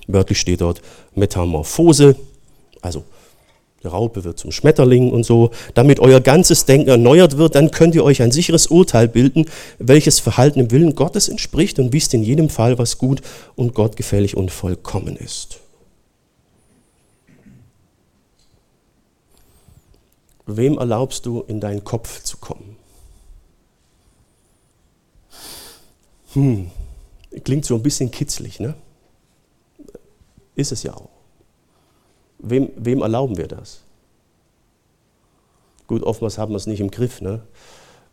Wörtlich 0.08 0.40
steht 0.40 0.62
dort 0.62 0.82
Metamorphose, 1.16 2.16
also 2.82 3.04
die 3.84 3.88
Raupe 3.88 4.24
wird 4.24 4.40
zum 4.40 4.52
Schmetterling 4.52 5.12
und 5.12 5.26
so. 5.26 5.52
Damit 5.74 6.00
euer 6.00 6.22
ganzes 6.22 6.66
Denken 6.66 6.90
erneuert 6.90 7.38
wird, 7.38 7.56
dann 7.56 7.72
könnt 7.72 7.96
ihr 7.96 8.04
euch 8.04 8.22
ein 8.22 8.32
sicheres 8.32 8.68
Urteil 8.68 9.08
bilden, 9.08 9.46
welches 9.78 10.20
Verhalten 10.20 10.62
im 10.62 10.72
Willen 10.72 10.96
Gottes 10.96 11.28
entspricht 11.28 11.80
und 11.80 11.92
wisst 11.92 12.14
in 12.14 12.24
jedem 12.24 12.50
Fall, 12.50 12.78
was 12.78 12.98
gut 12.98 13.22
und 13.56 13.74
gottgefällig 13.74 14.38
und 14.38 14.52
vollkommen 14.52 15.18
ist. 15.18 15.60
Wem 20.46 20.78
erlaubst 20.78 21.26
du, 21.26 21.42
in 21.42 21.60
deinen 21.60 21.84
Kopf 21.84 22.24
zu 22.24 22.38
kommen? 22.38 22.76
Hm, 26.34 26.72
klingt 27.44 27.66
so 27.66 27.76
ein 27.76 27.84
bisschen 27.84 28.12
kitzlig, 28.12 28.60
ne? 28.60 28.76
Ist 30.56 30.72
es 30.72 30.84
ja 30.84 30.94
auch. 30.94 31.13
Wem, 32.44 32.70
wem 32.76 33.02
erlauben 33.02 33.38
wir 33.38 33.48
das? 33.48 33.80
Gut, 35.88 36.04
oftmals 36.04 36.38
haben 36.38 36.52
wir 36.52 36.58
es 36.58 36.68
nicht 36.68 36.82
im 36.82 36.92
Griff. 36.92 37.22
Ne? 37.22 37.40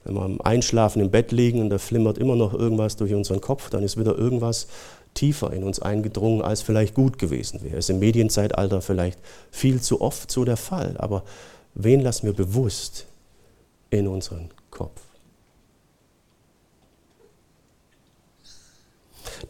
Wenn 0.05 0.15
wir 0.15 0.23
am 0.23 0.41
Einschlafen 0.41 1.03
im 1.03 1.11
Bett 1.11 1.33
liegen 1.33 1.61
und 1.61 1.71
da 1.71 1.79
flimmert 1.79 2.17
immer 2.17 2.37
noch 2.37 2.55
irgendwas 2.55 2.97
durch 2.97 3.13
unseren 3.13 3.41
Kopf, 3.41 3.71
dann 3.71 3.83
ist 3.83 3.99
wieder 3.99 4.17
irgendwas 4.17 4.69
tiefer 5.15 5.53
in 5.53 5.65
uns 5.65 5.81
eingedrungen, 5.81 6.43
als 6.43 6.63
vielleicht 6.63 6.95
gut 6.95 7.19
gewesen 7.19 7.63
wäre. 7.63 7.77
Ist 7.77 7.91
im 7.91 7.99
Medienzeitalter 7.99 8.81
vielleicht 8.81 9.19
viel 9.51 9.81
zu 9.81 10.01
oft 10.01 10.31
so 10.31 10.45
der 10.45 10.57
Fall, 10.57 10.95
aber 10.99 11.25
wen 11.75 12.01
lassen 12.01 12.27
wir 12.27 12.33
bewusst 12.33 13.07
in 13.91 14.07
unseren 14.07 14.51
Kopf? 14.71 15.01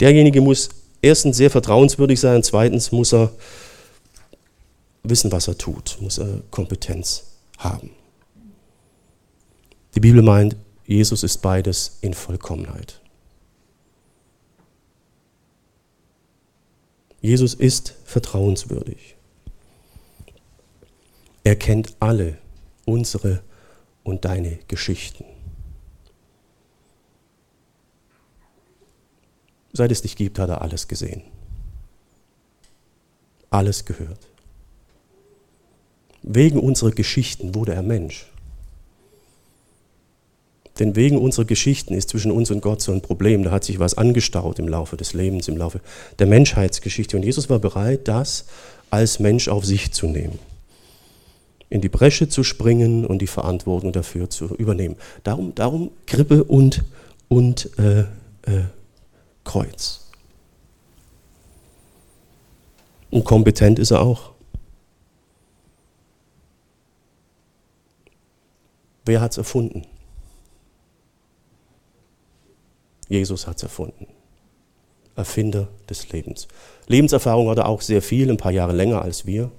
Derjenige 0.00 0.40
muss 0.40 0.70
erstens 1.02 1.36
sehr 1.36 1.50
vertrauenswürdig 1.50 2.18
sein, 2.18 2.42
zweitens 2.42 2.90
muss 2.90 3.12
er 3.12 3.30
wissen, 5.02 5.32
was 5.32 5.48
er 5.48 5.56
tut, 5.58 5.98
muss 6.00 6.18
er 6.18 6.42
Kompetenz 6.50 7.24
haben. 7.58 7.90
Die 9.94 10.00
Bibel 10.00 10.22
meint, 10.22 10.56
Jesus 10.86 11.22
ist 11.22 11.38
beides 11.38 11.98
in 12.00 12.14
Vollkommenheit. 12.14 13.00
Jesus 17.20 17.54
ist 17.54 17.94
vertrauenswürdig. 18.04 19.16
Er 21.44 21.56
kennt 21.56 21.94
alle 22.00 22.38
unsere 22.86 23.42
und 24.04 24.24
deine 24.24 24.58
Geschichten. 24.68 25.24
Seit 29.72 29.92
es 29.92 30.02
dich 30.02 30.16
gibt, 30.16 30.38
hat 30.38 30.48
er 30.48 30.62
alles 30.62 30.88
gesehen. 30.88 31.22
Alles 33.50 33.84
gehört. 33.84 34.29
Wegen 36.22 36.58
unserer 36.58 36.90
Geschichten 36.90 37.54
wurde 37.54 37.74
er 37.74 37.82
Mensch. 37.82 38.26
Denn 40.80 40.96
wegen 40.96 41.18
unserer 41.18 41.44
Geschichten 41.44 41.92
ist 41.92 42.08
zwischen 42.08 42.30
uns 42.30 42.50
und 42.50 42.62
Gott 42.62 42.80
so 42.80 42.90
ein 42.90 43.02
Problem. 43.02 43.44
Da 43.44 43.50
hat 43.50 43.64
sich 43.64 43.78
was 43.78 43.94
angestaut 43.94 44.58
im 44.58 44.66
Laufe 44.66 44.96
des 44.96 45.12
Lebens, 45.12 45.46
im 45.46 45.58
Laufe 45.58 45.80
der 46.18 46.26
Menschheitsgeschichte. 46.26 47.16
Und 47.16 47.22
Jesus 47.22 47.50
war 47.50 47.58
bereit, 47.58 48.08
das 48.08 48.46
als 48.88 49.18
Mensch 49.20 49.48
auf 49.48 49.64
sich 49.64 49.92
zu 49.92 50.06
nehmen. 50.06 50.38
In 51.68 51.82
die 51.82 51.90
Bresche 51.90 52.28
zu 52.28 52.42
springen 52.42 53.04
und 53.04 53.20
die 53.20 53.26
Verantwortung 53.26 53.92
dafür 53.92 54.30
zu 54.30 54.54
übernehmen. 54.56 54.96
Darum, 55.22 55.54
darum 55.54 55.90
Krippe 56.06 56.44
und, 56.44 56.82
und 57.28 57.70
äh, 57.78 58.00
äh, 58.00 58.64
Kreuz. 59.44 60.08
Und 63.10 63.24
kompetent 63.24 63.78
ist 63.78 63.90
er 63.90 64.00
auch. 64.00 64.30
Wer 69.10 69.20
hat 69.20 69.32
es 69.32 69.38
erfunden? 69.38 69.88
Jesus 73.08 73.48
hat 73.48 73.56
es 73.56 73.64
erfunden. 73.64 74.06
Erfinder 75.16 75.66
des 75.88 76.12
Lebens. 76.12 76.46
Lebenserfahrung 76.86 77.50
hat 77.50 77.58
er 77.58 77.66
auch 77.66 77.80
sehr 77.80 78.02
viel, 78.02 78.30
ein 78.30 78.36
paar 78.36 78.52
Jahre 78.52 78.72
länger 78.72 79.02
als 79.02 79.26
wir. 79.26 79.50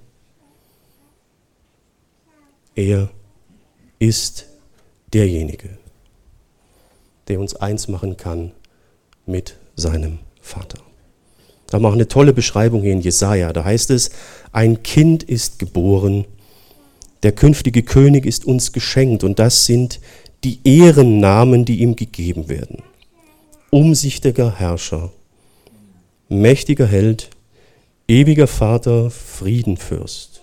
Er 2.74 3.10
ist 3.98 4.46
derjenige, 5.12 5.76
der 7.28 7.38
uns 7.38 7.54
eins 7.54 7.88
machen 7.88 8.16
kann 8.16 8.52
mit 9.26 9.58
seinem 9.76 10.20
Vater. 10.40 10.78
Da 11.66 11.78
machen 11.78 11.96
eine 11.96 12.08
tolle 12.08 12.32
Beschreibung 12.32 12.80
hier 12.80 12.92
in 12.92 13.02
Jesaja. 13.02 13.52
Da 13.52 13.64
heißt 13.64 13.90
es: 13.90 14.12
Ein 14.50 14.82
Kind 14.82 15.22
ist 15.22 15.58
geboren, 15.58 16.24
der 17.22 17.32
künftige 17.32 17.82
König 17.82 18.26
ist 18.26 18.44
uns 18.44 18.72
geschenkt, 18.72 19.24
und 19.24 19.38
das 19.38 19.66
sind 19.66 20.00
die 20.44 20.58
Ehrennamen, 20.64 21.64
die 21.64 21.80
ihm 21.80 21.96
gegeben 21.96 22.48
werden 22.48 22.82
umsichtiger 23.72 24.54
Herrscher, 24.58 25.10
mächtiger 26.28 26.86
Held, 26.86 27.30
ewiger 28.06 28.46
Vater, 28.46 29.10
Friedenfürst. 29.10 30.42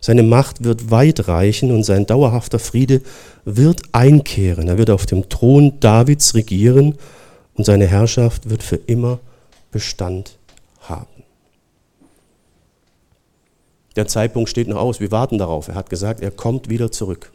Seine 0.00 0.22
Macht 0.22 0.62
wird 0.62 0.92
weit 0.92 1.26
reichen 1.26 1.72
und 1.72 1.82
sein 1.82 2.06
dauerhafter 2.06 2.60
Friede 2.60 3.02
wird 3.44 3.82
einkehren. 3.90 4.68
Er 4.68 4.78
wird 4.78 4.90
auf 4.90 5.06
dem 5.06 5.28
Thron 5.28 5.80
Davids 5.80 6.36
regieren 6.36 6.94
und 7.54 7.64
seine 7.64 7.88
Herrschaft 7.88 8.48
wird 8.48 8.62
für 8.62 8.76
immer 8.76 9.18
Bestand 9.72 10.38
haben. 10.82 11.24
Der 13.98 14.06
Zeitpunkt 14.06 14.48
steht 14.48 14.68
noch 14.68 14.76
aus, 14.76 15.00
wir 15.00 15.10
warten 15.10 15.38
darauf. 15.38 15.66
Er 15.66 15.74
hat 15.74 15.90
gesagt, 15.90 16.20
er 16.20 16.30
kommt 16.30 16.68
wieder 16.68 16.92
zurück. 16.92 17.32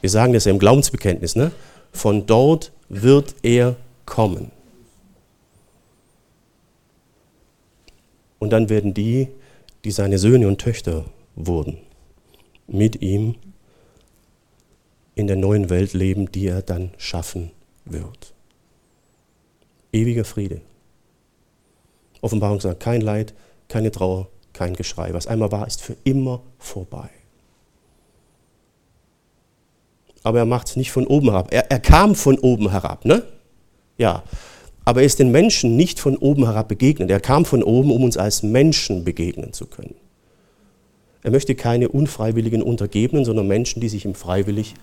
Wir 0.00 0.08
sagen 0.08 0.32
das 0.32 0.46
ja 0.46 0.50
im 0.50 0.58
Glaubensbekenntnis. 0.58 1.36
Ne? 1.36 1.52
Von 1.92 2.24
dort 2.24 2.72
wird 2.88 3.34
er 3.42 3.76
kommen. 4.06 4.50
Und 8.38 8.48
dann 8.48 8.70
werden 8.70 8.94
die, 8.94 9.28
die 9.84 9.90
seine 9.90 10.16
Söhne 10.16 10.48
und 10.48 10.58
Töchter 10.58 11.04
wurden, 11.34 11.76
mit 12.66 13.02
ihm 13.02 13.34
in 15.16 15.26
der 15.26 15.36
neuen 15.36 15.68
Welt 15.68 15.92
leben, 15.92 16.32
die 16.32 16.46
er 16.46 16.62
dann 16.62 16.92
schaffen 16.96 17.50
wird. 17.84 18.32
Ewiger 19.92 20.24
Friede. 20.24 20.62
Offenbarung 22.22 22.60
sagt, 22.60 22.80
kein 22.80 23.02
Leid, 23.02 23.34
keine 23.68 23.90
Trauer, 23.90 24.28
kein 24.56 24.74
Geschrei. 24.74 25.12
Was 25.12 25.26
einmal 25.26 25.52
war, 25.52 25.66
ist 25.66 25.82
für 25.82 25.96
immer 26.04 26.42
vorbei. 26.58 27.08
Aber 30.22 30.38
er 30.38 30.46
macht 30.46 30.68
es 30.68 30.76
nicht 30.76 30.90
von 30.90 31.06
oben 31.06 31.30
herab. 31.30 31.52
Er, 31.52 31.70
er 31.70 31.78
kam 31.78 32.14
von 32.16 32.38
oben 32.38 32.70
herab, 32.70 33.04
ne? 33.04 33.22
Ja, 33.98 34.24
aber 34.84 35.00
er 35.00 35.06
ist 35.06 35.18
den 35.18 35.30
Menschen 35.30 35.76
nicht 35.76 36.00
von 36.00 36.16
oben 36.16 36.44
herab 36.44 36.68
begegnet. 36.68 37.10
Er 37.10 37.20
kam 37.20 37.44
von 37.44 37.62
oben, 37.62 37.90
um 37.90 38.02
uns 38.02 38.16
als 38.16 38.42
Menschen 38.42 39.04
begegnen 39.04 39.52
zu 39.52 39.66
können. 39.66 39.94
Er 41.22 41.30
möchte 41.30 41.54
keine 41.54 41.88
unfreiwilligen 41.88 42.62
Untergebenen, 42.62 43.24
sondern 43.24 43.48
Menschen, 43.48 43.80
die 43.80 43.88
sich 43.88 44.04
ihm 44.04 44.14
freiwillig 44.14 44.74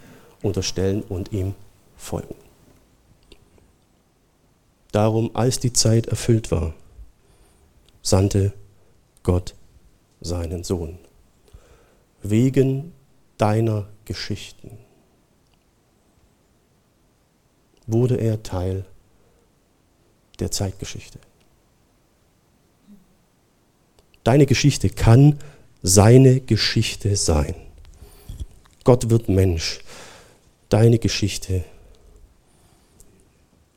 unterstellen 0.41 1.01
und 1.01 1.31
ihm 1.31 1.55
folgen. 1.97 2.35
Darum, 4.91 5.31
als 5.33 5.59
die 5.59 5.73
Zeit 5.73 6.07
erfüllt 6.07 6.51
war, 6.51 6.73
sandte 8.01 8.53
Gott 9.23 9.55
seinen 10.23 10.63
Sohn. 10.63 10.97
Wegen 12.21 12.93
deiner 13.37 13.87
Geschichten 14.05 14.77
wurde 17.85 18.15
er 18.15 18.41
Teil 18.41 18.85
der 20.39 20.49
Zeitgeschichte. 20.51 21.19
Deine 24.23 24.45
Geschichte 24.45 24.89
kann 24.89 25.39
seine 25.81 26.39
Geschichte 26.39 27.15
sein. 27.17 27.55
Gott 28.85 29.09
wird 29.09 29.27
Mensch. 29.27 29.79
Deine 30.69 30.97
Geschichte 30.97 31.65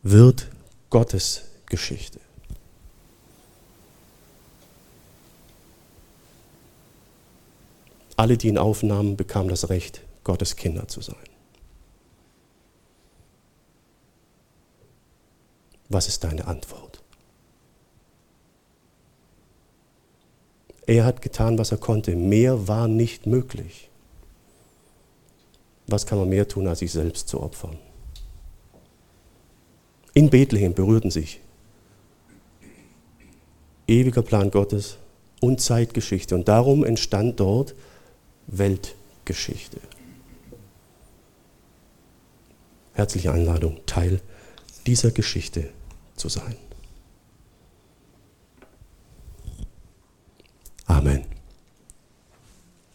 wird 0.02 0.48
Gottes 0.88 1.42
Geschichte. 1.66 2.20
Alle, 8.16 8.36
die 8.36 8.48
ihn 8.48 8.58
aufnahmen, 8.58 9.16
bekamen 9.16 9.48
das 9.48 9.68
Recht, 9.68 10.00
Gottes 10.24 10.56
Kinder 10.56 10.88
zu 10.88 11.00
sein. 11.00 11.16
Was 15.88 16.08
ist 16.08 16.24
deine 16.24 16.46
Antwort? 16.46 17.02
Er 20.86 21.04
hat 21.04 21.20
getan, 21.20 21.58
was 21.58 21.72
er 21.72 21.78
konnte. 21.78 22.14
Mehr 22.14 22.68
war 22.68 22.88
nicht 22.88 23.26
möglich. 23.26 23.90
Was 25.88 26.06
kann 26.06 26.18
man 26.18 26.28
mehr 26.28 26.48
tun, 26.48 26.66
als 26.66 26.80
sich 26.80 26.92
selbst 26.92 27.28
zu 27.28 27.40
opfern? 27.40 27.78
In 30.14 30.30
Bethlehem 30.30 30.74
berührten 30.74 31.10
sich 31.10 31.40
ewiger 33.86 34.22
Plan 34.22 34.50
Gottes 34.50 34.96
und 35.40 35.60
Zeitgeschichte. 35.60 36.34
Und 36.34 36.48
darum 36.48 36.84
entstand 36.84 37.38
dort 37.38 37.74
Weltgeschichte. 38.46 39.80
Herzliche 42.94 43.32
Einladung, 43.32 43.80
Teil 43.86 44.20
dieser 44.86 45.10
Geschichte 45.10 45.70
zu 46.16 46.28
sein. 46.28 46.56